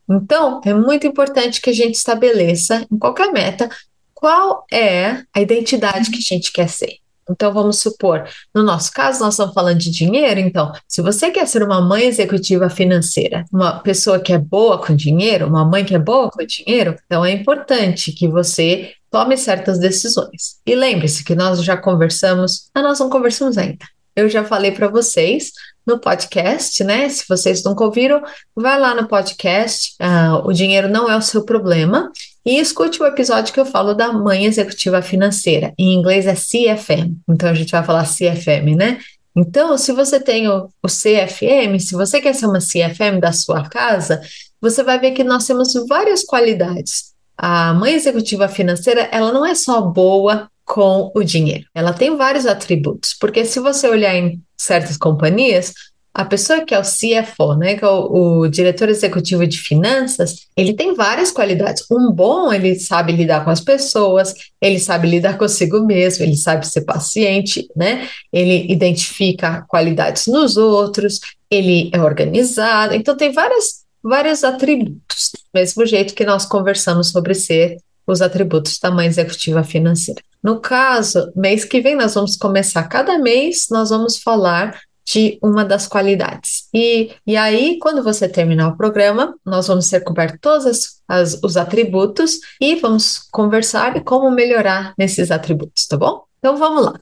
Então, 0.08 0.62
é 0.64 0.72
muito 0.74 1.08
importante 1.08 1.60
que 1.60 1.72
a 1.72 1.74
gente 1.74 1.96
estabeleça 1.96 2.86
em 2.92 2.98
qualquer 2.98 3.32
meta 3.32 3.68
qual 4.14 4.66
é 4.72 5.24
a 5.34 5.42
identidade 5.42 6.12
que 6.12 6.18
a 6.18 6.22
gente 6.22 6.52
quer 6.52 6.70
ser. 6.70 6.98
Então, 7.30 7.54
vamos 7.54 7.80
supor, 7.80 8.28
no 8.54 8.64
nosso 8.64 8.92
caso, 8.92 9.20
nós 9.20 9.34
estamos 9.34 9.54
falando 9.54 9.78
de 9.78 9.92
dinheiro. 9.92 10.40
Então, 10.40 10.72
se 10.88 11.02
você 11.02 11.32
quer 11.32 11.48
ser 11.48 11.64
uma 11.64 11.82
mãe 11.82 12.06
executiva 12.06 12.70
financeira, 12.70 13.46
uma 13.52 13.80
pessoa 13.80 14.20
que 14.20 14.34
é 14.34 14.38
boa 14.38 14.78
com 14.78 14.96
dinheiro, 14.96 15.48
uma 15.48 15.66
mãe 15.66 15.84
que 15.84 15.96
é 15.96 16.00
boa 16.00 16.30
com 16.30 16.46
dinheiro, 16.46 16.96
então 17.06 17.26
é 17.26 17.32
importante 17.32 18.12
que 18.12 18.28
você 18.28 18.94
tome 19.10 19.38
certas 19.38 19.80
decisões. 19.80 20.58
E 20.66 20.76
lembre-se 20.76 21.24
que 21.24 21.36
nós 21.36 21.64
já 21.64 21.78
conversamos, 21.78 22.70
ah, 22.74 22.82
nós 22.82 23.00
não 23.00 23.10
conversamos 23.10 23.58
ainda. 23.58 23.86
Eu 24.16 24.28
já 24.28 24.44
falei 24.44 24.72
para 24.72 24.88
vocês 24.88 25.52
no 25.86 26.00
podcast, 26.00 26.84
né? 26.84 27.08
Se 27.08 27.24
vocês 27.30 27.64
nunca 27.64 27.84
ouviram, 27.84 28.22
vai 28.56 28.80
lá 28.80 28.96
no 28.96 29.08
podcast. 29.08 29.94
Uh, 30.02 30.48
o 30.48 30.52
dinheiro 30.52 30.90
não 30.90 31.10
é 31.10 31.16
o 31.16 31.22
seu 31.22 31.46
problema. 31.46 32.12
E 32.48 32.60
escute 32.60 33.04
o 33.04 33.06
episódio 33.06 33.54
que 33.54 33.60
eu 33.60 33.66
falo 33.66 33.94
da 33.94 34.14
mãe 34.14 34.46
executiva 34.46 35.02
financeira. 35.02 35.74
Em 35.78 35.94
inglês 35.94 36.26
é 36.26 36.34
CFM. 36.34 37.18
Então 37.28 37.50
a 37.50 37.54
gente 37.54 37.74
vai 37.74 37.84
falar 37.84 38.06
CFM, 38.06 38.74
né? 38.74 39.00
Então, 39.36 39.78
se 39.78 39.92
você 39.92 40.18
tem 40.18 40.48
o, 40.48 40.70
o 40.82 40.88
CFM, 40.88 41.78
se 41.78 41.94
você 41.94 42.22
quer 42.22 42.34
ser 42.34 42.46
uma 42.46 42.60
CFM 42.60 43.20
da 43.20 43.34
sua 43.34 43.68
casa, 43.68 44.22
você 44.62 44.82
vai 44.82 44.98
ver 44.98 45.12
que 45.12 45.26
nós 45.26 45.46
temos 45.46 45.74
várias 45.90 46.24
qualidades. 46.24 47.12
A 47.38 47.74
mãe 47.74 47.94
executiva 47.94 48.48
financeira, 48.48 49.10
ela 49.12 49.34
não 49.34 49.46
é 49.46 49.54
só 49.54 49.82
boa 49.82 50.50
com 50.64 51.12
o 51.14 51.24
dinheiro. 51.24 51.66
Ela 51.76 51.92
tem 51.92 52.16
vários 52.16 52.46
atributos, 52.46 53.14
porque 53.14 53.44
se 53.44 53.60
você 53.60 53.90
olhar 53.90 54.16
em 54.16 54.42
certas 54.56 54.96
companhias, 54.96 55.74
a 56.14 56.26
pessoa 56.26 56.66
que 56.66 56.74
é 56.74 56.80
o 56.80 56.82
CFO, 56.82 57.56
né, 57.56 57.76
que 57.76 57.86
é 57.86 57.88
o, 57.88 58.40
o, 58.42 58.48
diretor 58.48 58.90
executivo 58.90 59.46
de 59.46 59.60
finanças, 59.60 60.48
ele 60.56 60.74
tem 60.74 60.96
várias 60.96 61.32
qualidades. 61.32 61.86
Um 61.92 62.12
bom, 62.12 62.52
ele 62.52 62.80
sabe 62.80 63.14
lidar 63.14 63.44
com 63.44 63.52
as 63.52 63.62
pessoas, 63.62 64.34
ele 64.60 64.80
sabe 64.80 65.08
lidar 65.08 65.38
consigo 65.40 65.86
mesmo, 65.86 66.24
ele 66.24 66.36
sabe 66.36 66.68
ser 66.68 66.82
paciente, 66.82 67.68
né? 67.76 68.08
Ele 68.34 68.72
identifica 68.72 69.64
qualidades 69.68 70.26
nos 70.28 70.58
outros, 70.58 71.20
ele 71.52 71.92
é 71.94 72.02
organizado. 72.02 72.96
Então 72.96 73.16
tem 73.16 73.32
várias 73.32 73.86
vários 74.04 74.44
atributos, 74.44 75.32
do 75.34 75.60
mesmo 75.60 75.86
jeito 75.86 76.14
que 76.14 76.26
nós 76.26 76.46
conversamos 76.46 77.10
sobre 77.10 77.34
ser 77.34 77.78
os 78.06 78.22
atributos 78.22 78.80
da 78.80 78.90
mãe 78.90 79.08
executiva 79.08 79.64
financeira. 79.64 80.22
No 80.42 80.62
caso, 80.62 81.32
mês 81.36 81.66
que 81.66 81.82
vem 81.82 81.96
nós 81.96 82.16
vamos 82.16 82.38
começar, 82.38 82.84
cada 82.84 83.18
mês 83.18 83.68
nós 83.70 83.90
vamos 83.90 84.18
falar 84.18 84.80
de 85.08 85.40
uma 85.42 85.64
das 85.64 85.88
qualidades. 85.88 86.68
E, 86.74 87.12
e 87.26 87.38
aí, 87.38 87.80
quando 87.80 88.04
você 88.04 88.28
terminar 88.28 88.68
o 88.68 88.78
programa, 88.78 89.34
nós 89.46 89.68
vamos 89.68 89.86
ser 89.86 90.02
cobertos 90.02 90.40
todos 90.42 90.66
as, 90.66 91.02
as, 91.08 91.40
os 91.42 91.56
atributos 91.56 92.40
e 92.60 92.76
vamos 92.76 93.20
conversar 93.32 94.04
como 94.04 94.30
melhorar 94.30 94.94
nesses 94.98 95.32
atributos, 95.32 95.88
tá 95.88 95.96
bom? 95.96 96.24
Então 96.40 96.58
vamos 96.58 96.86
lá. 96.86 97.00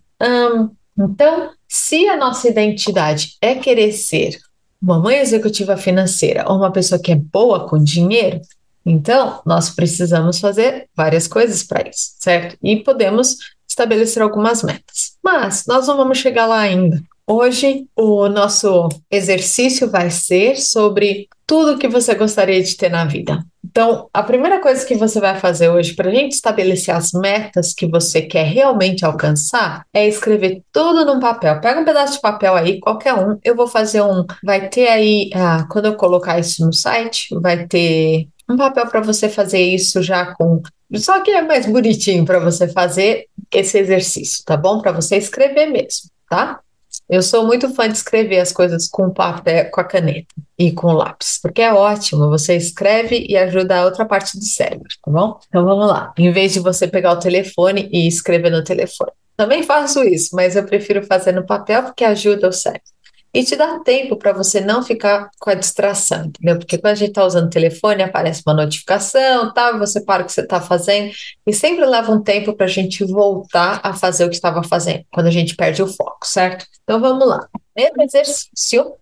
Então, 0.97 1.49
se 1.67 2.07
a 2.07 2.15
nossa 2.15 2.47
identidade 2.47 3.35
é 3.41 3.55
querer 3.55 3.91
ser 3.91 4.37
uma 4.81 4.99
mãe 4.99 5.17
executiva 5.17 5.75
financeira 5.75 6.45
ou 6.47 6.57
uma 6.57 6.71
pessoa 6.71 7.01
que 7.01 7.11
é 7.11 7.15
boa 7.15 7.67
com 7.67 7.83
dinheiro, 7.83 8.39
então 8.85 9.41
nós 9.43 9.71
precisamos 9.71 10.39
fazer 10.39 10.87
várias 10.95 11.27
coisas 11.27 11.63
para 11.63 11.89
isso, 11.89 12.11
certo? 12.19 12.55
E 12.61 12.83
podemos 12.83 13.37
estabelecer 13.67 14.21
algumas 14.21 14.61
metas. 14.61 15.17
Mas 15.23 15.65
nós 15.67 15.87
não 15.87 15.97
vamos 15.97 16.19
chegar 16.19 16.45
lá 16.45 16.59
ainda. 16.59 17.01
Hoje, 17.27 17.87
o 17.95 18.29
nosso 18.29 18.87
exercício 19.09 19.89
vai 19.89 20.11
ser 20.11 20.57
sobre 20.57 21.27
tudo 21.47 21.77
que 21.77 21.87
você 21.87 22.13
gostaria 22.13 22.61
de 22.61 22.77
ter 22.77 22.89
na 22.89 23.03
vida. 23.03 23.43
Então, 23.63 24.07
a 24.13 24.21
primeira 24.21 24.61
coisa 24.61 24.85
que 24.85 24.95
você 24.95 25.19
vai 25.19 25.39
fazer 25.39 25.69
hoje 25.69 25.95
para 25.95 26.09
a 26.09 26.13
gente 26.13 26.33
estabelecer 26.33 26.93
as 26.93 27.11
metas 27.13 27.73
que 27.73 27.87
você 27.87 28.21
quer 28.21 28.45
realmente 28.45 29.03
alcançar 29.03 29.85
é 29.91 30.07
escrever 30.07 30.61
tudo 30.71 31.03
num 31.03 31.19
papel. 31.19 31.59
Pega 31.59 31.79
um 31.79 31.83
pedaço 31.83 32.13
de 32.13 32.21
papel 32.21 32.55
aí, 32.55 32.79
qualquer 32.79 33.15
um. 33.15 33.39
Eu 33.43 33.55
vou 33.55 33.67
fazer 33.67 34.03
um. 34.03 34.23
Vai 34.43 34.69
ter 34.69 34.87
aí, 34.87 35.31
ah, 35.33 35.67
quando 35.69 35.85
eu 35.85 35.95
colocar 35.95 36.39
isso 36.39 36.63
no 36.63 36.71
site, 36.71 37.27
vai 37.41 37.65
ter 37.65 38.27
um 38.47 38.55
papel 38.55 38.87
para 38.87 39.01
você 39.01 39.27
fazer 39.27 39.61
isso 39.61 40.01
já 40.01 40.27
com. 40.35 40.61
Só 40.93 41.21
que 41.21 41.31
é 41.31 41.41
mais 41.41 41.65
bonitinho 41.65 42.23
para 42.23 42.39
você 42.39 42.67
fazer 42.67 43.25
esse 43.51 43.79
exercício, 43.79 44.43
tá 44.45 44.55
bom? 44.55 44.79
Para 44.79 44.91
você 44.91 45.17
escrever 45.17 45.65
mesmo, 45.65 46.09
tá? 46.29 46.59
Eu 47.07 47.21
sou 47.21 47.45
muito 47.45 47.73
fã 47.73 47.87
de 47.87 47.97
escrever 47.97 48.39
as 48.39 48.51
coisas 48.51 48.87
com 48.87 49.11
papel, 49.11 49.69
com 49.69 49.79
a 49.79 49.83
caneta 49.83 50.33
e 50.57 50.71
com 50.71 50.87
o 50.87 50.93
lápis, 50.93 51.39
porque 51.41 51.61
é 51.61 51.71
ótimo. 51.71 52.29
Você 52.29 52.55
escreve 52.55 53.25
e 53.29 53.37
ajuda 53.37 53.77
a 53.77 53.85
outra 53.85 54.05
parte 54.05 54.37
do 54.37 54.43
cérebro, 54.43 54.87
tá 55.03 55.11
bom? 55.11 55.39
Então 55.47 55.63
vamos 55.63 55.87
lá. 55.87 56.13
Em 56.17 56.31
vez 56.31 56.53
de 56.53 56.59
você 56.59 56.87
pegar 56.87 57.11
o 57.11 57.19
telefone 57.19 57.89
e 57.91 58.07
escrever 58.07 58.49
no 58.49 58.63
telefone. 58.63 59.11
Também 59.37 59.63
faço 59.63 60.03
isso, 60.03 60.35
mas 60.35 60.55
eu 60.55 60.65
prefiro 60.65 61.05
fazer 61.05 61.33
no 61.33 61.45
papel 61.45 61.83
porque 61.83 62.03
ajuda 62.03 62.47
o 62.47 62.53
cérebro 62.53 62.94
e 63.35 63.43
te 63.43 63.53
dá 63.57 63.79
tempo 63.79 64.15
para 64.15 64.31
você 64.31 64.61
não 64.61 64.81
ficar 64.81 65.29
com 65.37 65.49
a 65.49 65.55
distração, 65.55 66.23
entendeu? 66.23 66.57
Porque 66.57 66.77
quando 66.77 66.93
a 66.93 66.95
gente 66.95 67.09
está 67.09 67.25
usando 67.25 67.47
o 67.47 67.49
telefone, 67.49 68.01
aparece 68.01 68.41
uma 68.47 68.53
notificação, 68.55 69.53
tá? 69.53 69.77
Você 69.77 69.99
para 69.99 70.23
o 70.23 70.25
que 70.25 70.31
você 70.31 70.39
está 70.39 70.61
fazendo 70.61 71.11
e 71.45 71.51
sempre 71.51 71.85
leva 71.85 72.13
um 72.13 72.23
tempo 72.23 72.53
para 72.53 72.65
a 72.65 72.69
gente 72.69 73.03
voltar 73.03 73.81
a 73.83 73.93
fazer 73.93 74.23
o 74.23 74.29
que 74.29 74.35
estava 74.35 74.63
fazendo, 74.63 75.03
quando 75.11 75.27
a 75.27 75.31
gente 75.31 75.53
perde 75.53 75.83
o 75.83 75.87
foco, 75.87 76.25
certo? 76.25 76.65
Então 76.83 77.01
vamos 77.01 77.27
lá. 77.27 77.45
Primeiro 77.73 78.01
exercício, 78.03 78.93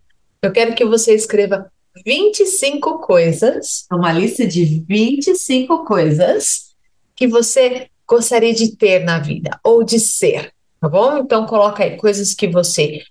eu 0.42 0.52
quero 0.52 0.74
que 0.74 0.84
você 0.84 1.14
escreva 1.14 1.72
25 2.04 3.02
coisas, 3.02 3.86
uma 3.92 4.12
lista 4.12 4.48
de 4.48 4.84
25 4.90 5.86
coisas 5.86 6.74
que 7.16 7.28
você 7.28 7.86
gostaria 8.08 8.52
de 8.52 8.76
ter 8.76 9.04
na 9.04 9.20
vida 9.20 9.60
ou 9.64 9.84
de 9.84 10.00
ser, 10.00 10.52
tá 10.82 10.90
bom? 10.90 11.20
Então 11.20 11.46
coloca 11.46 11.84
aí 11.84 11.98
coisas 11.98 12.34
que 12.34 12.48
você 12.48 13.04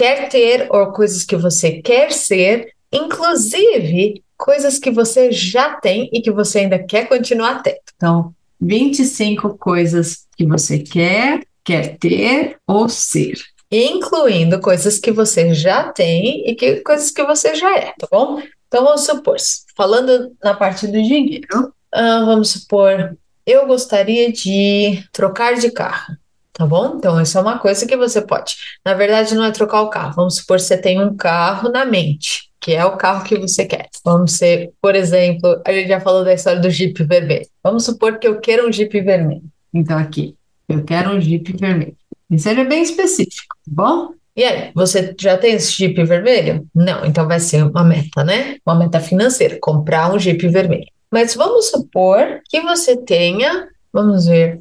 quer 0.00 0.30
ter 0.30 0.66
ou 0.70 0.92
coisas 0.92 1.24
que 1.24 1.36
você 1.36 1.72
quer 1.82 2.10
ser, 2.10 2.72
inclusive 2.90 4.24
coisas 4.34 4.78
que 4.78 4.90
você 4.90 5.30
já 5.30 5.74
tem 5.74 6.08
e 6.10 6.22
que 6.22 6.30
você 6.30 6.60
ainda 6.60 6.78
quer 6.78 7.06
continuar 7.06 7.62
tendo. 7.62 7.76
Então, 7.94 8.34
25 8.58 9.58
coisas 9.58 10.26
que 10.34 10.46
você 10.46 10.78
quer, 10.78 11.42
quer 11.62 11.98
ter 11.98 12.56
ou 12.66 12.88
ser. 12.88 13.34
Incluindo 13.70 14.58
coisas 14.58 14.98
que 14.98 15.12
você 15.12 15.52
já 15.52 15.92
tem 15.92 16.48
e 16.48 16.54
que, 16.54 16.76
coisas 16.76 17.10
que 17.10 17.22
você 17.22 17.54
já 17.54 17.76
é, 17.76 17.92
tá 17.98 18.08
bom? 18.10 18.40
Então, 18.68 18.82
vamos 18.82 19.02
supor, 19.02 19.36
falando 19.76 20.34
na 20.42 20.54
parte 20.54 20.86
do 20.86 20.94
dinheiro, 20.94 21.74
uh, 21.94 22.24
vamos 22.24 22.48
supor, 22.52 23.18
eu 23.44 23.66
gostaria 23.66 24.32
de 24.32 25.04
trocar 25.12 25.56
de 25.56 25.70
carro 25.70 26.16
tá 26.52 26.66
bom? 26.66 26.96
Então, 26.96 27.20
isso 27.20 27.38
é 27.38 27.40
uma 27.40 27.58
coisa 27.58 27.86
que 27.86 27.96
você 27.96 28.20
pode. 28.20 28.56
Na 28.84 28.94
verdade, 28.94 29.34
não 29.34 29.44
é 29.44 29.50
trocar 29.50 29.82
o 29.82 29.90
carro. 29.90 30.14
Vamos 30.16 30.36
supor 30.36 30.56
que 30.56 30.64
você 30.64 30.76
tem 30.76 31.02
um 31.02 31.16
carro 31.16 31.70
na 31.70 31.84
mente, 31.84 32.50
que 32.60 32.72
é 32.72 32.84
o 32.84 32.96
carro 32.96 33.24
que 33.24 33.38
você 33.38 33.64
quer. 33.64 33.88
Vamos 34.04 34.32
ser, 34.32 34.72
por 34.80 34.94
exemplo, 34.94 35.60
a 35.66 35.72
gente 35.72 35.88
já 35.88 36.00
falou 36.00 36.24
da 36.24 36.34
história 36.34 36.60
do 36.60 36.70
Jeep 36.70 37.02
vermelho. 37.04 37.46
Vamos 37.62 37.84
supor 37.84 38.18
que 38.18 38.26
eu 38.26 38.40
quero 38.40 38.68
um 38.68 38.72
Jeep 38.72 39.00
vermelho. 39.00 39.42
Então, 39.72 39.98
aqui, 39.98 40.36
eu 40.68 40.84
quero 40.84 41.10
um 41.10 41.20
Jeep 41.20 41.56
vermelho. 41.56 41.96
E 42.30 42.38
seja 42.38 42.64
bem 42.64 42.82
específico, 42.82 43.56
tá 43.64 43.72
bom? 43.72 44.14
E 44.36 44.44
aí, 44.44 44.70
você 44.74 45.14
já 45.20 45.36
tem 45.36 45.54
esse 45.54 45.72
Jeep 45.72 46.02
vermelho? 46.04 46.66
Não, 46.74 47.04
então 47.04 47.26
vai 47.26 47.40
ser 47.40 47.64
uma 47.64 47.84
meta, 47.84 48.22
né? 48.24 48.56
Uma 48.64 48.76
meta 48.76 49.00
financeira, 49.00 49.58
comprar 49.60 50.12
um 50.12 50.18
Jeep 50.18 50.46
vermelho. 50.48 50.86
Mas 51.10 51.34
vamos 51.34 51.70
supor 51.70 52.40
que 52.48 52.60
você 52.60 52.96
tenha, 52.96 53.68
vamos 53.92 54.26
ver, 54.26 54.58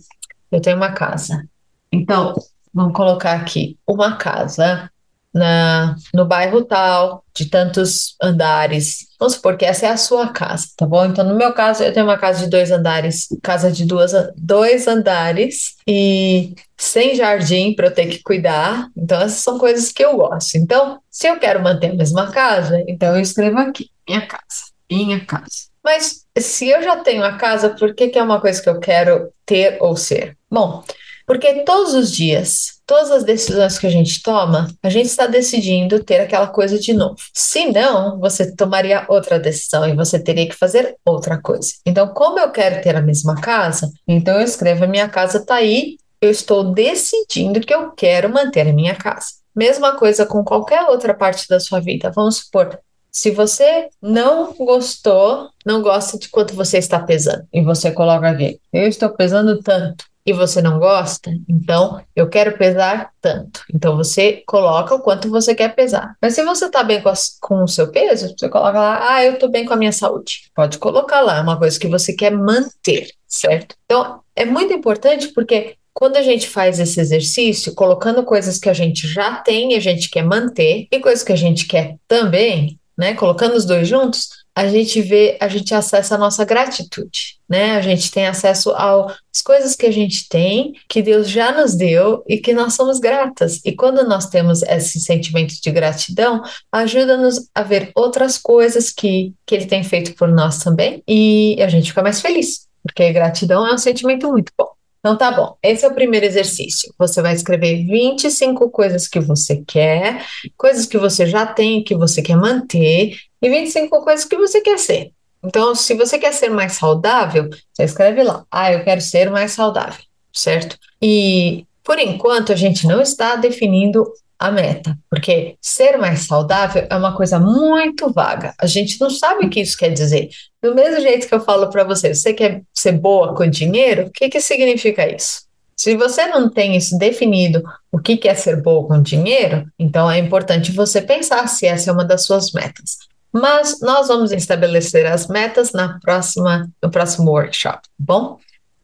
eu 0.52 0.60
tenho 0.60 0.78
uma 0.78 0.92
casa. 0.92 1.48
Então, 1.92 2.34
vamos 2.74 2.94
colocar 2.94 3.34
aqui 3.34 3.78
uma 3.88 4.16
casa 4.18 4.90
na, 5.34 5.96
no 6.14 6.26
bairro 6.26 6.66
tal, 6.66 7.24
de 7.36 7.50
tantos 7.50 8.16
andares. 8.22 9.08
Vamos 9.20 9.36
supor 9.36 9.58
que 9.58 9.66
essa 9.66 9.86
é 9.86 9.90
a 9.90 9.98
sua 9.98 10.30
casa, 10.30 10.68
tá 10.76 10.86
bom? 10.86 11.06
Então, 11.06 11.24
no 11.24 11.36
meu 11.36 11.54
caso, 11.54 11.84
eu 11.84 11.94
tenho 11.94 12.06
uma 12.06 12.18
casa 12.18 12.44
de 12.44 12.50
dois 12.50 12.72
andares, 12.72 13.28
casa 13.44 13.72
de 13.72 13.86
duas, 13.86 14.12
dois 14.36 14.88
andares 14.88 15.76
e 15.88 16.56
sem 16.78 17.16
jardim 17.16 17.74
para 17.76 17.88
eu 17.88 17.94
ter 17.94 18.08
que 18.08 18.22
cuidar. 18.24 18.90
Então, 18.98 19.22
essas 19.22 19.40
são 19.40 19.58
coisas 19.60 19.92
que 19.92 20.04
eu 20.04 20.18
gosto. 20.18 20.56
Então, 20.58 21.00
se 21.10 21.28
eu 21.28 21.38
quero 21.40 21.62
manter 21.62 21.92
a 21.92 21.96
mesma 21.96 22.32
casa, 22.32 22.84
então 22.88 23.16
eu 23.16 23.22
escrevo 23.22 23.60
aqui, 23.60 23.90
minha 24.08 24.26
casa, 24.26 24.72
minha 24.90 25.24
casa. 25.26 25.70
Mas 25.84 26.26
se 26.38 26.68
eu 26.70 26.82
já 26.84 26.98
tenho 26.98 27.24
a 27.24 27.38
casa, 27.38 27.70
por 27.70 27.94
que, 27.96 28.10
que 28.10 28.20
é 28.20 28.24
uma 28.24 28.42
coisa 28.42 28.62
que 28.62 28.70
eu 28.70 28.80
quero 28.80 29.32
ter 29.46 29.78
ou 29.80 29.96
ser? 29.96 30.38
Bom, 30.52 30.84
porque 31.30 31.64
todos 31.64 31.94
os 31.94 32.12
dias, 32.12 32.82
todas 32.88 33.12
as 33.12 33.24
decisões 33.24 33.78
que 33.78 33.86
a 33.86 33.90
gente 33.92 34.24
toma, 34.24 34.68
a 34.82 34.90
gente 34.90 35.06
está 35.06 35.28
decidindo 35.28 36.04
ter 36.04 36.22
aquela 36.22 36.48
coisa 36.48 36.80
de 36.80 36.92
novo. 36.92 37.18
Se 37.32 37.72
não, 37.72 38.20
você 38.20 38.56
tomaria 38.56 39.06
outra 39.08 39.40
decisão 39.40 39.88
e 39.88 39.96
você 39.96 40.18
teria 40.18 40.50
que 40.50 40.56
fazer 40.56 40.96
outra 41.06 41.40
coisa. 41.40 41.72
Então, 41.86 42.08
como 42.16 42.40
eu 42.40 42.50
quero 42.50 42.82
ter 42.82 42.96
a 42.96 43.02
mesma 43.04 43.40
casa, 43.40 43.92
então 44.08 44.40
eu 44.40 44.44
escrevo: 44.44 44.86
a 44.86 44.88
minha 44.88 45.08
casa 45.08 45.38
está 45.38 45.58
aí, 45.58 45.98
eu 46.20 46.32
estou 46.32 46.74
decidindo 46.74 47.60
que 47.60 47.76
eu 47.76 47.92
quero 47.92 48.28
manter 48.34 48.68
a 48.68 48.74
minha 48.74 48.96
casa. 48.96 49.28
mesma 49.56 49.98
coisa 49.98 50.26
com 50.26 50.44
qualquer 50.44 50.82
outra 50.90 51.14
parte 51.14 51.48
da 51.48 51.60
sua 51.60 51.80
vida. 51.80 52.10
Vamos 52.10 52.38
supor, 52.38 52.80
se 53.12 53.32
você 53.32 53.90
não 54.02 54.54
gostou, 54.54 55.50
não 55.66 55.82
gosta 55.82 56.18
de 56.18 56.30
quanto 56.30 56.54
você 56.54 56.78
está 56.78 57.00
pesando, 57.00 57.46
e 57.52 57.62
você 57.62 57.92
coloca 57.92 58.30
aqui, 58.30 58.60
eu 58.72 58.88
estou 58.88 59.10
pesando 59.10 59.62
tanto, 59.62 60.06
e 60.30 60.34
você 60.34 60.62
não 60.62 60.78
gosta, 60.78 61.32
então 61.48 62.00
eu 62.16 62.30
quero 62.30 62.56
pesar 62.56 63.12
tanto. 63.20 63.62
Então 63.74 63.98
você 63.98 64.44
coloca 64.46 64.94
o 64.94 65.00
quanto 65.00 65.28
você 65.28 65.56
quer 65.56 65.74
pesar. 65.74 66.16
Mas 66.22 66.36
se 66.36 66.44
você 66.44 66.66
está 66.66 66.84
bem 66.84 67.02
com, 67.02 67.12
com, 67.42 67.64
o 67.64 67.68
seu 67.68 67.92
peso, 67.92 68.36
você 68.38 68.48
coloca 68.48 68.78
lá, 68.78 69.16
ah, 69.16 69.26
eu 69.26 69.34
estou 69.34 69.50
bem 69.50 69.66
com 69.66 69.74
a 69.74 69.76
minha 69.78 69.92
saúde. 69.92 70.52
Pode 70.54 70.78
colocar 70.78 71.22
lá, 71.22 71.38
é 71.38 71.42
uma 71.42 71.58
coisa 71.58 71.80
que 71.80 71.88
você 71.88 72.14
quer 72.14 72.32
manter, 72.32 73.10
certo? 73.28 73.76
Então 73.86 74.20
é 74.36 74.46
muito 74.46 74.72
importante 74.72 75.30
porque 75.30 75.76
quando 75.94 76.18
a 76.18 76.22
gente 76.22 76.48
faz 76.48 76.80
esse 76.80 77.00
exercício, 77.00 77.74
colocando 77.74 78.24
coisas 78.24 78.60
que 78.60 78.70
a 78.70 78.74
gente 78.74 79.08
já 79.08 79.38
tem 79.38 79.74
e 79.74 79.76
a 79.76 79.82
gente 79.82 80.12
quer 80.12 80.24
manter, 80.24 80.88
e 80.92 81.00
coisas 81.00 81.24
que 81.24 81.34
a 81.34 81.36
gente 81.36 81.66
quer 81.66 81.96
também, 82.08 82.80
né? 82.96 83.16
Colocando 83.16 83.56
os 83.56 83.66
dois 83.66 83.88
juntos, 83.88 84.30
a 84.56 84.68
gente 84.68 85.02
vê, 85.02 85.38
a 85.40 85.48
gente 85.48 85.74
acessa 85.74 86.16
a 86.16 86.18
nossa 86.18 86.44
gratitude, 86.44 87.38
né? 87.48 87.78
A 87.78 87.82
gente 87.82 88.12
tem 88.12 88.28
acesso 88.28 88.72
às 88.72 89.42
coisas 89.44 89.76
que 89.76 89.86
a 89.86 89.92
gente 89.92 90.28
tem, 90.28 90.74
que 90.88 91.02
Deus 91.02 91.30
já 91.30 91.52
nos 91.52 91.76
deu 91.76 92.24
e 92.28 92.38
que 92.38 92.54
nós 92.54 92.74
somos 92.74 93.00
gratas. 93.00 93.62
E 93.64 93.72
quando 93.72 94.08
nós 94.08 94.28
temos 94.28 94.62
esse 94.64 95.00
sentimento 95.00 95.54
de 95.62 95.72
gratidão, 95.72 96.42
ajuda-nos 96.72 97.50
a 97.56 97.64
ver 97.64 97.92
outras 97.96 98.38
coisas 98.38 98.92
que, 98.92 99.34
que 99.46 99.56
Ele 99.56 99.66
tem 99.66 99.84
feito 99.84 100.14
por 100.16 100.28
nós 100.28 100.60
também 100.60 101.04
e 101.08 101.58
a 101.62 101.68
gente 101.68 101.90
fica 101.90 102.04
mais 102.04 102.20
feliz, 102.20 102.68
porque 102.84 103.12
gratidão 103.14 103.66
é 103.66 103.74
um 103.74 103.78
sentimento 103.78 104.30
muito 104.30 104.52
bom. 104.58 104.80
Então 105.00 105.18
tá 105.18 105.32
bom, 105.32 105.56
esse 105.64 105.86
é 105.86 105.88
o 105.88 105.94
primeiro 105.94 106.26
exercício. 106.26 106.94
Você 106.98 107.22
vai 107.22 107.34
escrever 107.34 107.86
25 107.86 108.70
coisas 108.70 109.08
que 109.08 109.20
você 109.20 109.64
quer, 109.66 110.26
coisas 110.58 110.86
que 110.86 110.98
você 110.98 111.26
já 111.26 111.46
tem, 111.46 111.82
que 111.82 111.96
você 111.96 112.22
quer 112.22 112.36
manter, 112.36 113.16
e 113.42 113.50
25 113.50 114.04
coisas 114.04 114.26
que 114.26 114.38
você 114.38 114.62
quer 114.62 114.78
ser. 114.78 115.12
Então, 115.44 115.74
se 115.74 115.94
você 115.94 116.20
quer 116.20 116.34
ser 116.34 116.50
mais 116.50 116.74
saudável, 116.74 117.50
você 117.74 117.84
escreve 117.84 118.24
lá, 118.24 118.46
ah, 118.52 118.74
eu 118.74 118.84
quero 118.84 119.00
ser 119.00 119.30
mais 119.32 119.54
saudável, 119.54 120.04
certo? 120.34 120.78
E 121.02 121.66
por 121.84 121.98
enquanto 121.98 122.52
a 122.52 122.56
gente 122.56 122.86
não 122.86 123.02
está 123.02 123.36
definindo 123.36 124.06
a 124.38 124.52
meta, 124.52 124.98
porque 125.10 125.58
ser 125.62 125.98
mais 125.98 126.26
saudável 126.26 126.88
é 126.90 126.96
uma 126.96 127.16
coisa 127.16 127.40
muito 127.40 128.12
vaga. 128.12 128.54
A 128.58 128.66
gente 128.66 129.00
não 129.00 129.10
sabe 129.10 129.46
o 129.46 129.50
que 129.50 129.60
isso 129.60 129.78
quer 129.78 129.90
dizer. 129.90 130.30
Do 130.62 130.74
mesmo 130.74 131.02
jeito 131.02 131.28
que 131.28 131.36
eu 131.36 131.42
falo 131.42 131.70
para 131.70 131.84
você, 131.84 132.14
você 132.14 132.34
quer 132.34 132.62
ser 132.74 132.94
boa 132.94 133.36
com 133.36 133.46
dinheiro? 133.50 134.08
O 134.08 134.12
que, 134.12 134.30
que 134.30 134.40
significa 134.40 135.14
isso? 135.14 135.42
Se 135.76 135.96
você 135.96 136.28
não 136.28 136.50
tem 136.50 136.76
isso 136.76 136.98
definido, 136.98 137.64
o 137.92 138.00
que, 138.00 138.18
que 138.18 138.28
é 138.28 138.36
ser 138.36 138.62
boa 138.62 138.88
com 138.88 139.02
dinheiro, 139.02 139.66
então 139.78 140.10
é 140.10 140.18
importante 140.18 140.72
você 140.72 141.02
pensar 141.02 141.48
se 141.48 141.66
essa 141.66 141.90
é 141.90 141.94
uma 141.94 142.06
das 142.06 142.26
suas 142.26 142.52
metas. 142.52 142.98
Mas 143.32 143.80
nós 143.82 144.08
vamos 144.08 144.32
estabelecer 144.32 145.06
as 145.06 145.28
metas 145.28 145.72
na 145.72 146.00
próxima, 146.00 146.70
no 146.82 146.90
próximo 146.90 147.32
workshop, 147.32 147.78
tá 147.78 147.90
bom? 147.98 148.38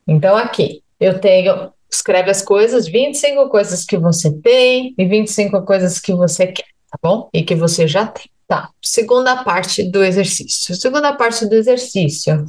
Então 0.08 0.38
aqui 0.38 0.84
eu 1.00 1.20
tenho 1.20 1.74
escreve 1.92 2.30
as 2.30 2.42
coisas, 2.42 2.88
25 2.88 3.50
coisas 3.50 3.86
que 3.86 3.98
você 3.98 4.32
tem 4.32 4.94
e 4.98 5.06
25 5.06 5.62
coisas 5.64 6.00
que 6.00 6.14
você 6.14 6.48
quer, 6.48 6.66
tá 6.92 7.00
bom? 7.02 7.30
E 7.34 7.44
que 7.44 7.56
você 7.56 7.88
já 7.88 8.06
tem. 8.06 8.26
Tá. 8.48 8.70
Segunda 8.82 9.44
parte 9.44 9.84
do 9.84 10.04
exercício. 10.04 10.76
Segunda 10.76 11.14
parte 11.14 11.48
do 11.48 11.56
exercício 11.56 12.46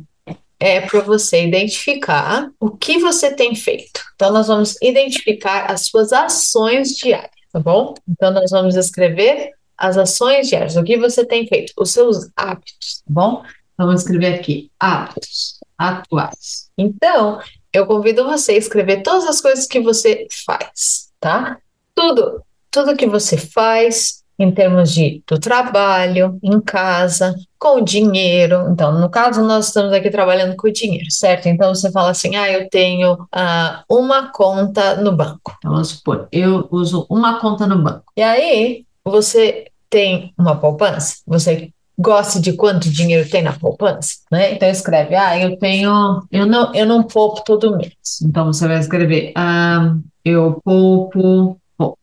é 0.60 0.80
para 0.80 1.00
você 1.00 1.46
identificar 1.46 2.50
o 2.60 2.70
que 2.70 2.98
você 2.98 3.34
tem 3.34 3.54
feito. 3.54 4.02
Então, 4.14 4.32
nós 4.32 4.46
vamos 4.48 4.76
identificar 4.82 5.70
as 5.70 5.86
suas 5.86 6.12
ações 6.12 6.90
diárias, 6.96 7.30
tá 7.52 7.60
bom? 7.60 7.94
Então, 8.08 8.30
nós 8.30 8.50
vamos 8.50 8.74
escrever 8.76 9.52
as 9.76 9.96
ações 9.98 10.48
diárias, 10.48 10.76
o 10.76 10.84
que 10.84 10.96
você 10.96 11.24
tem 11.24 11.46
feito, 11.46 11.72
os 11.76 11.90
seus 11.90 12.28
hábitos, 12.36 13.02
tá 13.04 13.04
bom? 13.08 13.42
Então, 13.74 13.86
vamos 13.86 14.02
escrever 14.02 14.34
aqui, 14.34 14.70
hábitos 14.80 15.58
atuais. 15.76 16.70
Então, 16.78 17.40
eu 17.72 17.86
convido 17.86 18.24
você 18.24 18.52
a 18.52 18.58
escrever 18.58 19.02
todas 19.02 19.26
as 19.26 19.40
coisas 19.40 19.66
que 19.66 19.80
você 19.80 20.26
faz, 20.46 21.10
tá? 21.20 21.58
Tudo, 21.94 22.42
tudo 22.70 22.96
que 22.96 23.06
você 23.06 23.36
faz 23.36 24.24
em 24.38 24.50
termos 24.50 24.92
de 24.92 25.22
do 25.26 25.38
trabalho, 25.38 26.38
em 26.42 26.60
casa, 26.60 27.34
com 27.58 27.82
dinheiro. 27.82 28.68
Então, 28.70 28.98
no 28.98 29.08
caso, 29.08 29.42
nós 29.42 29.68
estamos 29.68 29.92
aqui 29.92 30.10
trabalhando 30.10 30.56
com 30.56 30.70
dinheiro, 30.70 31.10
certo? 31.10 31.46
Então, 31.46 31.74
você 31.74 31.90
fala 31.90 32.10
assim: 32.10 32.36
ah, 32.36 32.50
eu 32.50 32.68
tenho 32.68 33.14
uh, 33.14 33.84
uma 33.88 34.30
conta 34.30 34.96
no 34.96 35.12
banco. 35.12 35.54
Então, 35.58 35.72
vamos 35.72 35.88
supor, 35.88 36.28
eu 36.30 36.68
uso 36.70 37.06
uma 37.10 37.40
conta 37.40 37.66
no 37.66 37.82
banco. 37.82 38.04
E 38.16 38.22
aí, 38.22 38.86
você 39.10 39.66
tem 39.88 40.34
uma 40.36 40.56
poupança, 40.56 41.18
você 41.26 41.70
gosta 41.98 42.40
de 42.40 42.52
quanto 42.52 42.90
dinheiro 42.90 43.28
tem 43.28 43.42
na 43.42 43.52
poupança, 43.52 44.16
né? 44.30 44.52
Então 44.52 44.68
escreve, 44.68 45.14
ah, 45.14 45.38
eu 45.40 45.58
tenho, 45.58 46.22
eu 46.30 46.46
não, 46.46 46.74
eu 46.74 46.84
não 46.84 47.02
poupo 47.02 47.42
todo 47.44 47.76
mês. 47.76 47.92
Então 48.22 48.46
você 48.46 48.68
vai 48.68 48.78
escrever, 48.78 49.32
ah, 49.34 49.96
eu 50.24 50.60
poupo 50.62 51.58
pouco. 51.76 51.98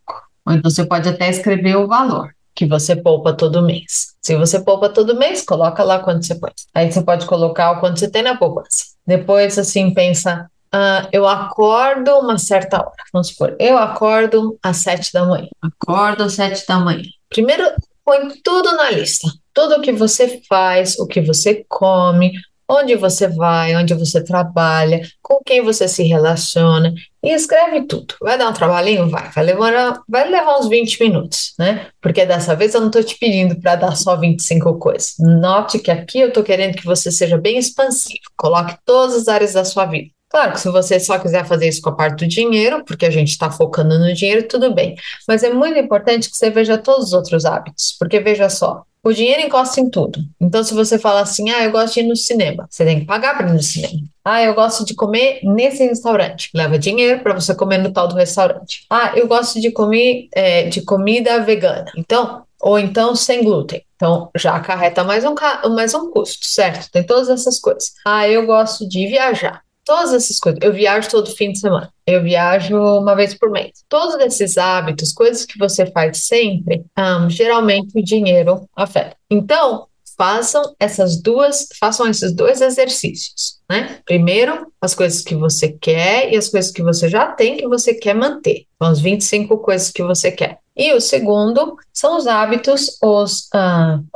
Ou 0.46 0.54
então 0.54 0.72
você 0.72 0.86
pode 0.86 1.08
até 1.08 1.30
escrever 1.30 1.76
o 1.78 1.88
valor 1.88 2.34
que 2.56 2.66
você 2.66 2.96
poupa 2.96 3.34
todo 3.34 3.62
mês. 3.64 4.14
Se 4.22 4.36
você 4.36 4.60
poupa 4.60 4.90
todo 4.90 5.18
mês, 5.18 5.44
coloca 5.44 5.84
lá 5.84 6.00
quanto 6.00 6.26
você 6.26 6.36
pode. 6.36 6.56
Aí 6.74 6.92
você 6.92 7.02
pode 7.02 7.26
colocar 7.26 7.72
o 7.72 7.80
quanto 7.80 8.00
você 8.00 8.10
tem 8.10 8.22
na 8.22 8.38
poupança. 8.38 8.86
Depois, 9.06 9.58
assim, 9.58 9.94
pensa, 9.94 10.50
ah, 10.74 11.08
eu 11.12 11.28
acordo 11.28 12.12
uma 12.20 12.38
certa 12.38 12.78
hora. 12.78 12.92
Vamos 13.14 13.30
supor, 13.30 13.56
eu 13.60 13.78
acordo 13.78 14.58
às 14.62 14.78
sete 14.78 15.14
da 15.14 15.26
manhã. 15.26 15.48
Acordo 15.62 16.24
às 16.24 16.34
sete 16.34 16.66
da 16.68 16.80
manhã. 16.80 17.04
Primeiro, 17.30 17.64
põe 18.04 18.30
tudo 18.44 18.76
na 18.76 18.92
lista 18.92 19.28
tudo 19.54 19.76
o 19.76 19.82
que 19.82 19.92
você 19.92 20.42
faz, 20.50 20.98
o 20.98 21.06
que 21.06 21.22
você 21.22 21.64
come, 21.70 22.34
onde 22.68 22.96
você 22.96 23.28
vai, 23.28 23.76
onde 23.76 23.94
você 23.94 24.24
trabalha, 24.24 25.02
com 25.22 25.40
quem 25.46 25.62
você 25.62 25.88
se 25.88 26.02
relaciona 26.04 26.94
e 27.22 27.30
escreve 27.30 27.86
tudo. 27.86 28.16
Vai 28.20 28.38
dar 28.38 28.50
um 28.50 28.54
trabalhinho? 28.54 29.08
Vai. 29.10 29.30
Vai 29.32 29.44
levar, 29.44 30.02
vai 30.10 30.30
levar 30.30 30.58
uns 30.58 30.68
20 30.68 31.04
minutos, 31.04 31.54
né? 31.60 31.88
Porque 32.02 32.26
dessa 32.26 32.56
vez 32.56 32.74
eu 32.74 32.82
não 32.82 32.88
estou 32.88 33.04
te 33.04 33.18
pedindo 33.18 33.60
para 33.60 33.76
dar 33.76 33.96
só 33.96 34.16
25 34.16 34.80
coisas. 34.80 35.14
Note 35.20 35.80
que 35.80 35.92
aqui 35.92 36.20
eu 36.20 36.30
estou 36.30 36.44
querendo 36.44 36.76
que 36.76 36.86
você 36.86 37.12
seja 37.12 37.38
bem 37.38 37.58
expansivo. 37.58 38.20
Coloque 38.36 38.76
todas 38.86 39.16
as 39.16 39.28
áreas 39.28 39.54
da 39.54 39.64
sua 39.64 39.86
vida. 39.86 40.10
Claro 40.34 40.54
que 40.54 40.62
se 40.62 40.70
você 40.70 41.00
só 41.00 41.20
quiser 41.20 41.46
fazer 41.46 41.68
isso 41.68 41.80
com 41.80 41.90
a 41.92 41.96
parte 41.96 42.26
do 42.26 42.28
dinheiro, 42.28 42.84
porque 42.84 43.06
a 43.06 43.12
gente 43.12 43.30
está 43.30 43.52
focando 43.52 44.00
no 44.00 44.12
dinheiro, 44.16 44.48
tudo 44.48 44.74
bem. 44.74 44.96
Mas 45.28 45.44
é 45.44 45.54
muito 45.54 45.78
importante 45.78 46.28
que 46.28 46.36
você 46.36 46.50
veja 46.50 46.76
todos 46.76 47.10
os 47.10 47.14
outros 47.14 47.46
hábitos, 47.46 47.96
porque 48.00 48.20
veja 48.20 48.50
só, 48.50 48.82
o 49.04 49.14
dinheiro 49.14 49.42
encosta 49.44 49.80
em 49.80 49.92
tudo. 49.92 50.20
Então, 50.42 50.64
se 50.64 50.74
você 50.74 50.98
fala 50.98 51.22
assim, 51.22 51.52
ah, 51.52 51.64
eu 51.64 51.72
gosto 51.72 51.94
de 51.94 52.00
ir 52.00 52.08
no 52.08 52.16
cinema, 52.16 52.66
você 52.68 52.84
tem 52.84 53.02
que 53.02 53.06
pagar 53.06 53.38
para 53.38 53.48
ir 53.48 53.54
no 53.54 53.62
cinema. 53.62 54.00
Ah, 54.26 54.42
eu 54.42 54.56
gosto 54.56 54.84
de 54.84 54.96
comer 54.96 55.40
nesse 55.44 55.86
restaurante. 55.86 56.50
Leva 56.52 56.80
dinheiro 56.80 57.20
para 57.22 57.36
você 57.36 57.54
comer 57.54 57.78
no 57.78 57.94
tal 57.94 58.08
do 58.08 58.16
restaurante. 58.16 58.88
Ah, 58.90 59.12
eu 59.16 59.28
gosto 59.28 59.62
de 59.62 59.70
comer 59.70 60.30
é, 60.34 60.64
de 60.64 60.82
comida 60.82 61.44
vegana. 61.44 61.92
Então, 61.96 62.44
ou 62.60 62.80
então 62.80 63.16
sem 63.16 63.44
glúten. 63.44 63.84
Então, 63.98 64.32
já 64.36 64.56
acarreta 64.56 65.04
mais 65.04 65.24
um, 65.26 65.36
mais 65.76 65.94
um 65.94 66.10
custo, 66.10 66.46
certo? 66.48 66.90
Tem 66.90 67.04
todas 67.04 67.30
essas 67.30 67.60
coisas. 67.60 67.92
Ah, 68.04 68.28
eu 68.28 68.48
gosto 68.48 68.88
de 68.90 69.06
viajar. 69.06 69.63
Todas 69.86 70.14
essas 70.14 70.40
coisas. 70.40 70.60
Eu 70.62 70.74
viajo 70.74 71.10
todo 71.10 71.36
fim 71.36 71.52
de 71.52 71.60
semana. 71.60 71.92
Eu 72.06 72.24
viajo 72.24 72.78
uma 72.78 73.16
vez 73.16 73.34
por 73.34 73.50
mês. 73.52 73.84
Todos 73.90 74.16
esses 74.16 74.58
hábitos, 74.58 75.12
coisas 75.12 75.46
que 75.46 75.58
você 75.58 75.86
faz 75.88 76.26
sempre, 76.26 76.84
um, 76.98 77.30
geralmente 77.30 77.98
o 77.98 78.04
dinheiro 78.04 78.68
afeta. 78.76 79.16
Então, 79.30 79.88
façam 80.18 80.76
essas 80.80 81.22
duas, 81.22 81.68
façam 81.80 82.08
esses 82.08 82.34
dois 82.34 82.62
exercícios, 82.62 83.60
né? 83.70 84.00
Primeiro, 84.06 84.72
as 84.80 84.94
coisas 84.94 85.22
que 85.22 85.36
você 85.36 85.70
quer 85.70 86.32
e 86.32 86.38
as 86.38 86.50
coisas 86.50 86.72
que 86.72 86.84
você 86.84 87.10
já 87.10 87.32
tem 87.32 87.58
que 87.58 87.68
você 87.68 87.94
quer 87.94 88.14
manter. 88.14 88.66
São 88.82 88.92
as 88.92 89.00
25 89.00 89.58
coisas 89.58 89.92
que 89.92 90.04
você 90.04 90.32
quer. 90.32 90.60
E 90.76 90.94
o 90.94 91.02
segundo 91.02 91.78
são 91.92 92.18
os 92.18 92.26
hábitos, 92.26 92.98
os 93.02 93.48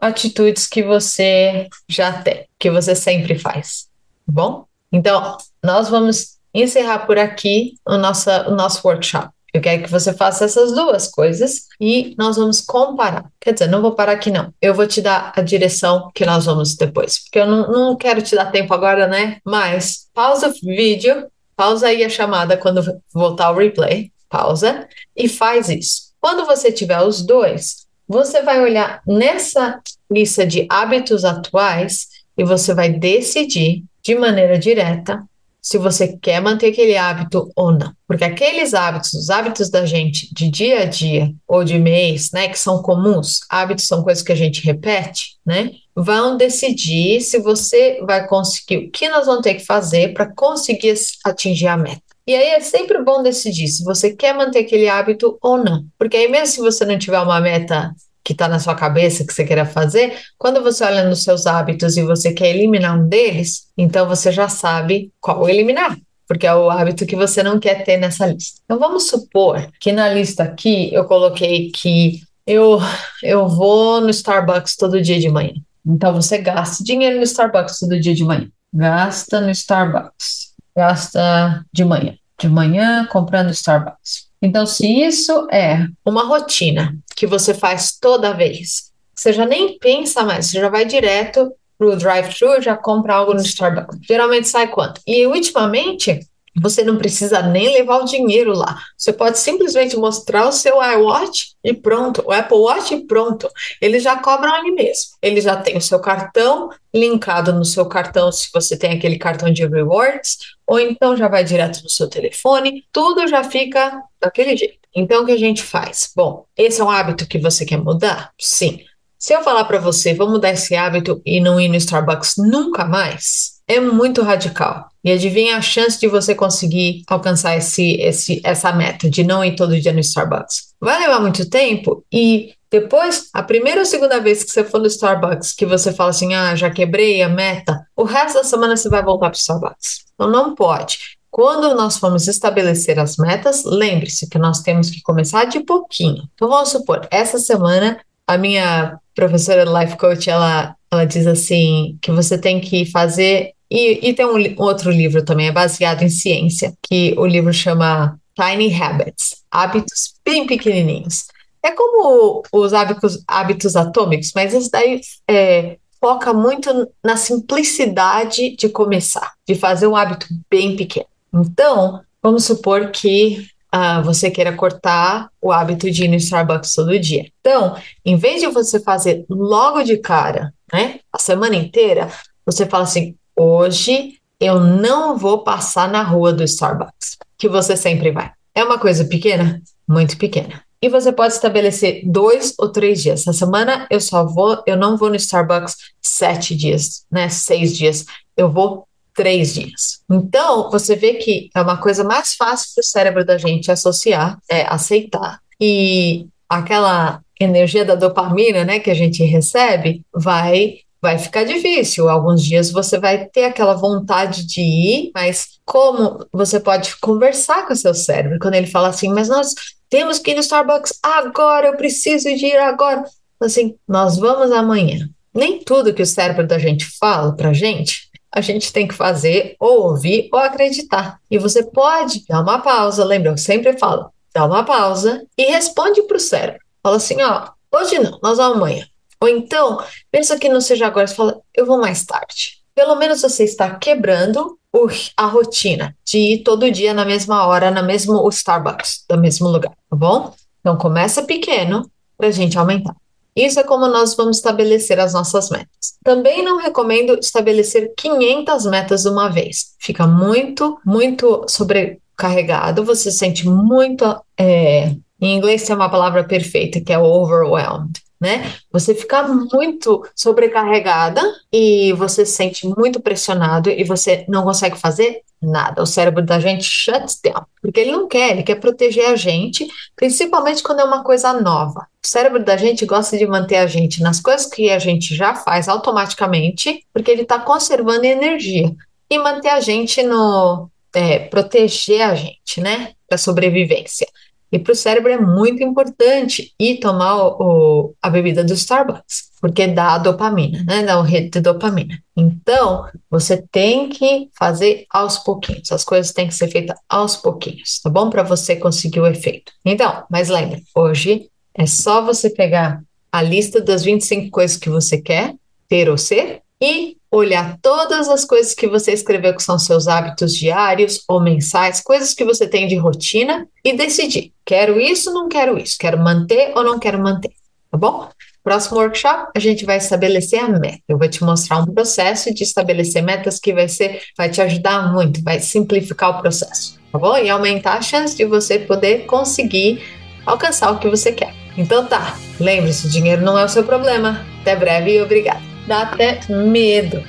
atitudes 0.01 0.67
que 0.67 0.83
você 0.83 1.67
já 1.87 2.21
tem, 2.21 2.47
que 2.57 2.71
você 2.71 2.95
sempre 2.95 3.37
faz. 3.37 3.87
Tá 4.25 4.33
bom? 4.33 4.65
Então, 4.91 5.37
nós 5.67 5.89
vamos 5.89 6.37
encerrar 6.53 6.99
por 6.99 7.19
aqui 7.19 7.73
o 7.85 7.97
nosso, 7.97 8.29
o 8.47 8.55
nosso 8.55 8.87
workshop. 8.87 9.29
Eu 9.53 9.59
quero 9.59 9.83
que 9.83 9.91
você 9.91 10.13
faça 10.13 10.45
essas 10.45 10.71
duas 10.71 11.09
coisas 11.09 11.63
e 11.79 12.15
nós 12.17 12.37
vamos 12.37 12.61
comparar. 12.61 13.25
Quer 13.39 13.51
dizer, 13.51 13.67
não 13.67 13.81
vou 13.81 13.91
parar 13.91 14.13
aqui, 14.13 14.31
não. 14.31 14.53
Eu 14.61 14.73
vou 14.73 14.87
te 14.87 15.01
dar 15.01 15.33
a 15.35 15.41
direção 15.41 16.09
que 16.15 16.25
nós 16.25 16.45
vamos 16.45 16.75
depois, 16.75 17.19
porque 17.19 17.39
eu 17.39 17.45
não, 17.45 17.69
não 17.69 17.95
quero 17.97 18.21
te 18.21 18.33
dar 18.33 18.45
tempo 18.45 18.73
agora, 18.73 19.07
né? 19.07 19.39
Mas 19.43 20.07
pausa 20.13 20.47
o 20.47 20.53
vídeo, 20.53 21.27
pausa 21.53 21.87
aí 21.87 22.01
a 22.01 22.09
chamada 22.09 22.55
quando 22.55 22.81
voltar 23.13 23.51
o 23.51 23.57
replay, 23.57 24.11
pausa 24.29 24.87
e 25.15 25.27
faz 25.27 25.67
isso. 25.67 26.13
Quando 26.19 26.45
você 26.45 26.71
tiver 26.71 27.01
os 27.01 27.25
dois, 27.25 27.87
você 28.07 28.41
vai 28.41 28.61
olhar 28.61 29.01
nessa 29.05 29.81
lista 30.09 30.45
de 30.45 30.65
hábitos 30.69 31.25
atuais 31.25 32.07
e 32.37 32.43
você 32.45 32.73
vai 32.73 32.89
decidir 32.89 33.83
de 34.01 34.15
maneira 34.15 34.57
direta 34.57 35.27
se 35.67 35.77
você 35.77 36.17
quer 36.17 36.41
manter 36.41 36.67
aquele 36.67 36.95
hábito 36.95 37.51
ou 37.53 37.73
não. 37.73 37.91
Porque 38.07 38.23
aqueles 38.23 38.73
hábitos, 38.73 39.13
os 39.13 39.29
hábitos 39.29 39.69
da 39.69 39.85
gente 39.85 40.33
de 40.33 40.49
dia 40.49 40.83
a 40.83 40.85
dia 40.85 41.29
ou 41.45 41.61
de 41.61 41.77
mês, 41.77 42.31
né, 42.31 42.47
que 42.47 42.57
são 42.57 42.81
comuns, 42.81 43.41
hábitos 43.49 43.85
são 43.85 44.01
coisas 44.01 44.23
que 44.23 44.31
a 44.31 44.35
gente 44.35 44.63
repete, 44.63 45.35
né, 45.45 45.71
vão 45.93 46.37
decidir 46.37 47.19
se 47.19 47.39
você 47.39 47.99
vai 48.07 48.25
conseguir, 48.25 48.77
o 48.77 48.91
que 48.91 49.09
nós 49.09 49.25
vamos 49.25 49.41
ter 49.41 49.55
que 49.55 49.65
fazer 49.65 50.13
para 50.13 50.33
conseguir 50.33 50.93
atingir 51.25 51.67
a 51.67 51.75
meta. 51.75 52.01
E 52.25 52.33
aí 52.33 52.47
é 52.51 52.61
sempre 52.61 53.03
bom 53.03 53.21
decidir 53.21 53.67
se 53.67 53.83
você 53.83 54.15
quer 54.15 54.33
manter 54.33 54.59
aquele 54.59 54.87
hábito 54.87 55.37
ou 55.41 55.57
não. 55.57 55.85
Porque 55.97 56.15
aí 56.15 56.29
mesmo 56.29 56.47
se 56.47 56.59
você 56.61 56.85
não 56.85 56.97
tiver 56.97 57.19
uma 57.19 57.41
meta 57.41 57.93
que 58.27 58.33
está 58.33 58.49
na 58.49 58.59
sua 58.59 58.75
cabeça 58.75 59.25
que 59.25 59.33
você 59.33 59.45
queira 59.45 59.65
fazer, 59.65 60.13
quando 60.37 60.61
você 60.61 60.83
olha 60.83 61.07
nos 61.07 61.23
seus 61.23 61.47
hábitos 61.47 61.95
e 61.95 62.01
você 62.03 62.33
quer 62.33 62.49
eliminar 62.49 62.99
um 62.99 63.07
deles, 63.07 63.69
então 63.77 64.05
você 64.05 64.33
já 64.33 64.49
sabe 64.49 65.13
qual 65.21 65.47
eliminar. 65.47 65.97
Porque 66.27 66.45
é 66.45 66.53
o 66.53 66.69
hábito 66.69 67.05
que 67.05 67.15
você 67.15 67.41
não 67.41 67.57
quer 67.57 67.85
ter 67.85 67.95
nessa 67.95 68.25
lista. 68.25 68.59
Então 68.65 68.77
vamos 68.77 69.07
supor 69.07 69.69
que 69.79 69.93
na 69.93 70.09
lista 70.09 70.43
aqui 70.43 70.93
eu 70.93 71.05
coloquei 71.05 71.71
que 71.71 72.19
eu, 72.45 72.79
eu 73.23 73.47
vou 73.47 74.01
no 74.01 74.09
Starbucks 74.09 74.75
todo 74.75 75.01
dia 75.01 75.21
de 75.21 75.29
manhã. 75.29 75.53
Então 75.85 76.13
você 76.13 76.37
gasta 76.37 76.83
dinheiro 76.83 77.15
no 77.15 77.23
Starbucks 77.23 77.79
todo 77.79 77.97
dia 77.97 78.13
de 78.13 78.25
manhã. 78.25 78.49
Gasta 78.73 79.39
no 79.39 79.51
Starbucks. 79.51 80.49
Gasta 80.75 81.63
de 81.71 81.85
manhã. 81.85 82.13
De 82.37 82.49
manhã 82.49 83.07
comprando 83.09 83.51
Starbucks. 83.51 84.26
Então, 84.41 84.65
se 84.65 84.87
isso 84.87 85.47
é 85.51 85.87
uma 86.05 86.23
rotina 86.23 86.95
que 87.15 87.25
você 87.25 87.53
faz 87.53 87.97
toda 87.99 88.33
vez, 88.33 88.91
você 89.15 89.33
já 89.33 89.45
nem 89.45 89.77
pensa 89.79 90.23
mais, 90.23 90.47
você 90.47 90.59
já 90.59 90.69
vai 90.69 90.85
direto 90.85 91.51
pro 91.77 91.95
drive-thru, 91.95 92.61
já 92.61 92.75
compra 92.75 93.15
algo 93.15 93.33
no 93.33 93.41
Starbucks. 93.41 93.99
Geralmente 94.07 94.47
sai 94.47 94.67
quanto? 94.67 95.01
E 95.05 95.25
ultimamente, 95.25 96.19
você 96.59 96.83
não 96.83 96.97
precisa 96.97 97.41
nem 97.41 97.71
levar 97.73 97.97
o 97.97 98.05
dinheiro 98.05 98.53
lá. 98.53 98.79
Você 98.97 99.13
pode 99.13 99.37
simplesmente 99.37 99.95
mostrar 99.95 100.47
o 100.47 100.51
seu 100.51 100.81
iWatch 100.81 101.55
e 101.63 101.73
pronto, 101.73 102.23
o 102.25 102.31
Apple 102.31 102.57
Watch 102.57 102.93
e 102.93 103.05
pronto. 103.05 103.49
Eles 103.79 104.03
já 104.03 104.15
cobram 104.17 104.53
ali 104.53 104.71
mesmo. 104.71 105.11
Ele 105.21 105.39
já 105.39 105.55
tem 105.55 105.77
o 105.77 105.81
seu 105.81 105.99
cartão 105.99 106.69
linkado 106.93 107.53
no 107.53 107.65
seu 107.65 107.85
cartão, 107.87 108.31
se 108.31 108.49
você 108.53 108.77
tem 108.77 108.93
aquele 108.93 109.17
cartão 109.17 109.51
de 109.51 109.65
rewards, 109.65 110.37
ou 110.67 110.79
então 110.79 111.15
já 111.15 111.27
vai 111.27 111.43
direto 111.43 111.81
no 111.81 111.89
seu 111.89 112.09
telefone. 112.09 112.83
Tudo 112.91 113.27
já 113.27 113.43
fica 113.43 114.03
daquele 114.21 114.57
jeito. 114.57 114.79
Então, 114.95 115.23
o 115.23 115.25
que 115.25 115.31
a 115.31 115.37
gente 115.37 115.63
faz? 115.63 116.11
Bom, 116.15 116.45
esse 116.57 116.81
é 116.81 116.83
um 116.83 116.89
hábito 116.89 117.27
que 117.27 117.37
você 117.37 117.65
quer 117.65 117.77
mudar? 117.77 118.31
Sim. 118.39 118.79
Se 119.17 119.33
eu 119.33 119.41
falar 119.41 119.65
para 119.65 119.79
você, 119.79 120.13
vou 120.13 120.29
mudar 120.29 120.51
esse 120.51 120.75
hábito 120.75 121.21
e 121.25 121.39
não 121.39 121.59
ir 121.59 121.69
no 121.69 121.75
Starbucks 121.75 122.35
nunca 122.37 122.85
mais, 122.85 123.57
é 123.67 123.79
muito 123.79 124.21
radical. 124.21 124.87
E 125.03 125.11
adivinha 125.11 125.57
a 125.57 125.61
chance 125.61 125.99
de 125.99 126.07
você 126.07 126.35
conseguir 126.35 127.03
alcançar 127.07 127.55
esse, 127.57 127.93
esse, 128.01 128.41
essa 128.43 128.71
meta 128.73 129.09
de 129.09 129.23
não 129.23 129.43
ir 129.43 129.55
todo 129.55 129.79
dia 129.79 129.93
no 129.93 129.99
Starbucks? 129.99 130.73
Vai 130.79 130.99
levar 130.99 131.19
muito 131.19 131.49
tempo 131.49 132.03
e 132.11 132.53
depois, 132.69 133.29
a 133.33 133.41
primeira 133.41 133.79
ou 133.79 133.85
segunda 133.85 134.19
vez 134.19 134.43
que 134.43 134.51
você 134.51 134.63
for 134.63 134.79
no 134.79 134.87
Starbucks, 134.87 135.53
que 135.53 135.65
você 135.65 135.93
fala 135.93 136.09
assim, 136.09 136.33
ah, 136.33 136.53
já 136.53 136.69
quebrei 136.69 137.21
a 137.21 137.29
meta, 137.29 137.86
o 137.97 138.03
resto 138.03 138.35
da 138.35 138.43
semana 138.43 138.77
você 138.77 138.87
vai 138.87 139.03
voltar 139.03 139.29
para 139.29 139.35
o 139.35 139.39
Starbucks. 139.39 140.05
Então 140.13 140.29
não 140.29 140.55
pode. 140.55 141.17
Quando 141.29 141.75
nós 141.75 141.97
formos 141.97 142.27
estabelecer 142.27 142.99
as 142.99 143.17
metas, 143.17 143.63
lembre-se 143.65 144.29
que 144.29 144.37
nós 144.37 144.61
temos 144.61 144.89
que 144.89 145.01
começar 145.01 145.45
de 145.45 145.59
pouquinho. 145.59 146.23
Então 146.33 146.47
vamos 146.47 146.69
supor, 146.69 147.07
essa 147.11 147.37
semana 147.37 147.99
a 148.27 148.37
minha 148.37 148.99
professora 149.15 149.63
Life 149.63 149.97
Coach, 149.97 150.29
ela, 150.29 150.75
ela 150.91 151.05
diz 151.05 151.25
assim, 151.25 151.97
que 152.01 152.11
você 152.11 152.37
tem 152.37 152.59
que 152.59 152.85
fazer 152.85 153.53
e, 153.71 154.09
e 154.09 154.13
tem 154.13 154.25
um, 154.25 154.61
outro 154.61 154.91
livro 154.91 155.23
também, 155.23 155.47
é 155.47 155.51
baseado 155.51 156.03
em 156.03 156.09
ciência, 156.09 156.73
que 156.81 157.15
o 157.17 157.25
livro 157.25 157.53
chama 157.53 158.19
Tiny 158.35 158.73
Habits, 158.73 159.43
hábitos 159.49 160.13
bem 160.25 160.45
pequenininhos. 160.45 161.25
É 161.63 161.71
como 161.71 162.43
os 162.51 162.73
hábitos, 162.73 163.23
hábitos 163.27 163.75
atômicos, 163.75 164.31
mas 164.35 164.53
esse 164.53 164.69
daí 164.69 165.01
é, 165.27 165.77
foca 165.99 166.33
muito 166.33 166.69
na 167.03 167.17
simplicidade 167.17 168.55
de 168.55 168.69
começar, 168.69 169.33
de 169.47 169.55
fazer 169.55 169.87
um 169.87 169.95
hábito 169.95 170.27
bem 170.49 170.75
pequeno. 170.75 171.07
Então, 171.33 172.01
vamos 172.21 172.45
supor 172.45 172.91
que 172.91 173.47
uh, 173.73 174.03
você 174.03 174.29
queira 174.31 174.53
cortar 174.53 175.29
o 175.41 175.51
hábito 175.51 175.89
de 175.89 176.05
ir 176.05 176.07
no 176.07 176.15
Starbucks 176.15 176.73
todo 176.73 176.99
dia. 176.99 177.29
Então, 177.39 177.75
em 178.05 178.15
vez 178.15 178.41
de 178.41 178.47
você 178.47 178.79
fazer 178.79 179.25
logo 179.29 179.83
de 179.83 179.97
cara, 179.97 180.53
né, 180.71 180.99
a 181.11 181.19
semana 181.19 181.55
inteira, 181.55 182.09
você 182.45 182.65
fala 182.65 182.83
assim: 182.83 183.15
Hoje 183.35 184.15
eu 184.39 184.59
não 184.59 185.17
vou 185.17 185.43
passar 185.43 185.89
na 185.89 186.03
rua 186.03 186.31
do 186.31 186.43
Starbucks, 186.43 187.17
que 187.37 187.47
você 187.47 187.75
sempre 187.75 188.11
vai. 188.11 188.31
É 188.53 188.63
uma 188.63 188.79
coisa 188.79 189.05
pequena? 189.05 189.61
Muito 189.87 190.17
pequena. 190.17 190.63
E 190.81 190.89
você 190.89 191.11
pode 191.11 191.33
estabelecer 191.33 192.01
dois 192.05 192.53
ou 192.59 192.69
três 192.71 193.01
dias. 193.01 193.21
Essa 193.21 193.33
semana 193.33 193.87
eu 193.89 193.99
só 193.99 194.25
vou, 194.25 194.61
eu 194.67 194.77
não 194.77 194.95
vou 194.95 195.09
no 195.09 195.15
Starbucks 195.15 195.75
sete 196.01 196.55
dias, 196.55 197.05
né? 197.11 197.29
Seis 197.29 197.75
dias. 197.75 198.05
Eu 198.35 198.51
vou 198.51 198.87
três 199.15 199.55
dias. 199.55 199.99
Então, 200.09 200.69
você 200.69 200.95
vê 200.95 201.15
que 201.15 201.49
é 201.55 201.61
uma 201.61 201.77
coisa 201.77 202.03
mais 202.03 202.35
fácil 202.35 202.69
para 202.75 202.81
o 202.81 202.85
cérebro 202.85 203.25
da 203.25 203.37
gente 203.37 203.71
associar, 203.71 204.37
é 204.49 204.61
aceitar. 204.61 205.39
E 205.59 206.27
aquela 206.47 207.21
energia 207.39 207.83
da 207.83 207.95
dopamina, 207.95 208.63
né, 208.63 208.79
que 208.79 208.91
a 208.91 208.93
gente 208.93 209.23
recebe, 209.23 210.03
vai 210.13 210.79
vai 210.99 211.17
ficar 211.19 211.43
difícil. 211.43 212.09
Alguns 212.09 212.43
dias 212.43 212.71
você 212.71 212.99
vai 212.99 213.25
ter 213.25 213.45
aquela 213.45 213.75
vontade 213.75 214.45
de 214.45 214.61
ir, 214.61 215.11
mas 215.13 215.59
como 215.63 216.25
você 216.33 216.59
pode 216.59 216.97
conversar 216.97 217.67
com 217.67 217.73
o 217.73 217.75
seu 217.75 217.93
cérebro 217.93 218.39
quando 218.39 218.55
ele 218.55 218.67
fala 218.67 218.89
assim, 218.89 219.09
mas 219.09 219.29
nós 219.29 219.53
temos 219.89 220.19
que 220.19 220.31
ir 220.31 220.35
no 220.35 220.41
Starbucks 220.41 220.99
agora, 221.01 221.67
eu 221.67 221.77
preciso 221.77 222.33
de 222.35 222.45
ir 222.45 222.57
agora. 222.57 223.03
Assim, 223.39 223.75
nós 223.87 224.17
vamos 224.17 224.51
amanhã. 224.51 225.07
Nem 225.33 225.59
tudo 225.59 225.93
que 225.93 226.01
o 226.01 226.05
cérebro 226.05 226.47
da 226.47 226.57
gente 226.57 226.85
fala 226.99 227.35
pra 227.35 227.53
gente, 227.53 228.09
a 228.31 228.41
gente 228.41 228.73
tem 228.73 228.87
que 228.87 228.93
fazer 228.93 229.55
ou 229.59 229.83
ouvir 229.89 230.29
ou 230.31 230.39
acreditar. 230.39 231.19
E 231.29 231.37
você 231.37 231.63
pode 231.63 232.25
dar 232.27 232.41
uma 232.41 232.59
pausa, 232.59 233.03
lembra? 233.03 233.31
Eu 233.31 233.37
sempre 233.37 233.77
falo, 233.77 234.11
dá 234.33 234.45
uma 234.45 234.63
pausa 234.63 235.25
e 235.37 235.45
responde 235.45 236.01
pro 236.03 236.19
cérebro. 236.19 236.61
Fala 236.83 236.97
assim, 236.97 237.21
ó, 237.21 237.49
hoje 237.73 237.99
não, 237.99 238.19
nós 238.21 238.37
vamos 238.37 238.57
amanhã. 238.57 238.85
Ou 239.19 239.27
então, 239.27 239.83
pensa 240.11 240.37
que 240.37 240.49
não 240.49 240.61
seja 240.61 240.87
agora, 240.87 241.07
você 241.07 241.15
fala, 241.15 241.41
eu 241.55 241.65
vou 241.65 241.79
mais 241.79 242.05
tarde. 242.05 242.57
Pelo 242.75 242.95
menos 242.95 243.21
você 243.21 243.43
está 243.43 243.75
quebrando 243.75 244.57
o, 244.66 244.66
a 245.15 245.25
rotina 245.25 245.95
de 246.05 246.17
ir 246.17 246.43
todo 246.43 246.71
dia 246.71 246.93
na 246.93 247.05
mesma 247.05 247.45
hora, 247.45 247.71
na 247.71 247.81
mesmo 247.81 248.27
Starbucks, 248.29 249.05
no 249.09 249.17
mesmo 249.17 249.47
lugar, 249.47 249.71
tá 249.89 249.95
bom? 249.95 250.33
Então 250.59 250.77
começa 250.77 251.23
pequeno 251.23 251.89
para 252.17 252.27
a 252.27 252.31
gente 252.31 252.57
aumentar. 252.57 252.95
Isso 253.35 253.59
é 253.59 253.63
como 253.63 253.87
nós 253.87 254.15
vamos 254.15 254.37
estabelecer 254.37 254.99
as 254.99 255.13
nossas 255.13 255.49
metas. 255.51 255.93
Também 256.03 256.43
não 256.43 256.57
recomendo 256.57 257.19
estabelecer 257.19 257.93
500 257.95 258.65
metas 258.65 259.03
de 259.03 259.09
uma 259.09 259.29
vez. 259.29 259.75
Fica 259.79 260.07
muito, 260.07 260.79
muito 260.83 261.45
sobrecarregado, 261.47 262.83
você 262.83 263.11
sente 263.11 263.47
muito. 263.47 264.03
É, 264.39 264.95
em 265.21 265.35
inglês 265.35 265.63
tem 265.63 265.75
uma 265.75 265.89
palavra 265.89 266.23
perfeita 266.23 266.81
que 266.81 266.91
é 266.91 266.97
overwhelmed 266.97 268.01
né? 268.19 268.53
Você 268.71 268.95
fica 268.95 269.23
muito 269.27 270.03
sobrecarregada 270.15 271.21
e 271.51 271.93
você 271.93 272.25
se 272.25 272.33
sente 272.33 272.67
muito 272.77 272.99
pressionado 272.99 273.69
e 273.69 273.83
você 273.83 274.25
não 274.27 274.43
consegue 274.43 274.77
fazer 274.77 275.21
nada. 275.41 275.81
O 275.81 275.85
cérebro 275.85 276.25
da 276.25 276.39
gente 276.39 276.63
shuts 276.63 277.19
down, 277.23 277.45
porque 277.61 277.79
ele 277.79 277.91
não 277.91 278.07
quer, 278.07 278.31
ele 278.31 278.43
quer 278.43 278.55
proteger 278.55 279.05
a 279.07 279.15
gente, 279.15 279.67
principalmente 279.95 280.63
quando 280.63 280.79
é 280.79 280.83
uma 280.83 281.03
coisa 281.03 281.33
nova. 281.33 281.87
O 282.03 282.07
cérebro 282.07 282.43
da 282.43 282.57
gente 282.57 282.85
gosta 282.85 283.17
de 283.17 283.27
manter 283.27 283.57
a 283.57 283.67
gente 283.67 284.01
nas 284.01 284.19
coisas 284.19 284.47
que 284.47 284.69
a 284.69 284.79
gente 284.79 285.15
já 285.15 285.35
faz 285.35 285.67
automaticamente, 285.67 286.83
porque 286.93 287.11
ele 287.11 287.21
está 287.21 287.39
conservando 287.39 288.05
energia 288.05 288.73
e 289.09 289.19
manter 289.19 289.49
a 289.49 289.59
gente 289.59 290.01
no 290.03 290.69
é, 290.93 291.19
proteger 291.19 292.01
a 292.01 292.15
gente, 292.15 292.59
né? 292.59 292.93
Da 293.09 293.17
sobrevivência. 293.17 294.07
E 294.51 294.57
para 294.57 294.71
o 294.71 294.75
cérebro 294.75 295.11
é 295.11 295.19
muito 295.19 295.61
importante 295.61 296.53
ir 296.59 296.79
tomar 296.79 297.15
o, 297.17 297.37
o, 297.39 297.95
a 298.01 298.09
bebida 298.09 298.43
do 298.43 298.53
Starbucks, 298.53 299.31
porque 299.41 299.67
dá 299.67 299.97
dopamina, 299.97 300.63
né? 300.65 300.83
Dá 300.83 300.99
o 300.99 301.03
rede 301.03 301.29
de 301.29 301.41
dopamina. 301.41 301.97
Então, 302.15 302.85
você 303.09 303.43
tem 303.51 303.89
que 303.89 304.29
fazer 304.37 304.85
aos 304.89 305.17
pouquinhos. 305.19 305.71
As 305.71 305.83
coisas 305.83 306.13
têm 306.13 306.27
que 306.27 306.35
ser 306.35 306.47
feitas 306.47 306.77
aos 306.89 307.15
pouquinhos, 307.17 307.79
tá 307.81 307.89
bom? 307.89 308.09
Para 308.09 308.23
você 308.23 308.55
conseguir 308.55 308.99
o 308.99 309.07
efeito. 309.07 309.51
Então, 309.65 310.03
mas 310.09 310.29
lembre, 310.29 310.63
hoje 310.75 311.29
é 311.53 311.65
só 311.65 312.03
você 312.03 312.29
pegar 312.29 312.81
a 313.11 313.21
lista 313.21 313.61
das 313.61 313.83
25 313.83 314.29
coisas 314.29 314.57
que 314.57 314.69
você 314.69 314.99
quer 314.99 315.35
ter 315.67 315.89
ou 315.89 315.97
ser 315.97 316.41
e 316.61 316.96
olhar 317.11 317.57
todas 317.61 318.09
as 318.09 318.25
coisas 318.25 318.53
que 318.53 318.67
você 318.67 318.91
escreveu 318.91 319.35
que 319.35 319.43
são 319.43 319.57
seus 319.57 319.87
hábitos 319.87 320.33
diários 320.33 321.01
ou 321.07 321.21
mensais, 321.21 321.81
coisas 321.81 322.13
que 322.13 322.25
você 322.25 322.47
tem 322.47 322.67
de 322.67 322.75
rotina 322.75 323.47
e 323.63 323.73
decidir: 323.73 324.33
quero 324.45 324.79
isso, 324.79 325.13
não 325.13 325.27
quero 325.27 325.57
isso, 325.57 325.77
quero 325.79 325.97
manter 325.97 326.53
ou 326.55 326.63
não 326.63 326.79
quero 326.79 326.99
manter, 326.99 327.31
tá 327.71 327.77
bom? 327.77 328.09
Próximo 328.43 328.77
workshop, 328.77 329.31
a 329.35 329.39
gente 329.39 329.65
vai 329.65 329.77
estabelecer 329.77 330.39
a 330.39 330.47
meta. 330.47 330.79
Eu 330.87 330.97
vou 330.97 331.09
te 331.09 331.21
mostrar 331.21 331.59
um 331.59 331.65
processo 331.65 332.33
de 332.33 332.43
estabelecer 332.43 333.03
metas 333.03 333.39
que 333.39 333.53
vai 333.53 333.67
ser, 333.67 334.01
vai 334.17 334.29
te 334.29 334.41
ajudar 334.41 334.93
muito, 334.93 335.21
vai 335.21 335.39
simplificar 335.39 336.11
o 336.11 336.21
processo, 336.21 336.79
tá 336.91 336.97
bom? 336.97 337.17
E 337.17 337.29
aumentar 337.29 337.73
a 337.73 337.81
chance 337.81 338.15
de 338.15 338.23
você 338.23 338.59
poder 338.59 339.05
conseguir 339.05 339.83
alcançar 340.25 340.71
o 340.71 340.79
que 340.79 340.89
você 340.89 341.11
quer. 341.11 341.33
Então 341.57 341.85
tá, 341.85 342.17
lembre-se, 342.39 342.87
dinheiro 342.87 343.21
não 343.21 343.37
é 343.37 343.43
o 343.43 343.49
seu 343.49 343.63
problema. 343.63 344.25
Até 344.41 344.55
breve 344.55 344.93
e 344.93 345.01
obrigada. 345.01 345.56
Dá 345.67 345.81
até 345.83 346.19
medo. 346.29 347.03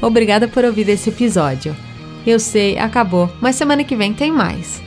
Obrigada 0.00 0.48
por 0.48 0.64
ouvir 0.64 0.88
esse 0.88 1.10
episódio. 1.10 1.76
Eu 2.26 2.38
sei, 2.38 2.78
acabou, 2.78 3.30
mas 3.40 3.56
semana 3.56 3.84
que 3.84 3.94
vem 3.94 4.12
tem 4.12 4.32
mais. 4.32 4.82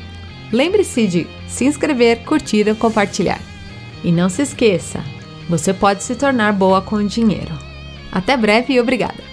Lembre-se 0.52 1.08
de 1.08 1.28
se 1.48 1.66
inscrever, 1.66 2.24
curtir 2.24 2.68
e 2.68 2.76
compartilhar. 2.76 3.40
E 4.04 4.12
não 4.12 4.28
se 4.28 4.42
esqueça, 4.42 5.04
você 5.48 5.74
pode 5.74 6.04
se 6.04 6.16
tornar 6.16 6.52
boa 6.54 6.82
com 6.82 6.98
o 6.98 7.08
dinheiro. 7.08 7.58
Até 8.12 8.36
breve 8.36 8.74
e 8.74 8.80
obrigada! 8.80 9.33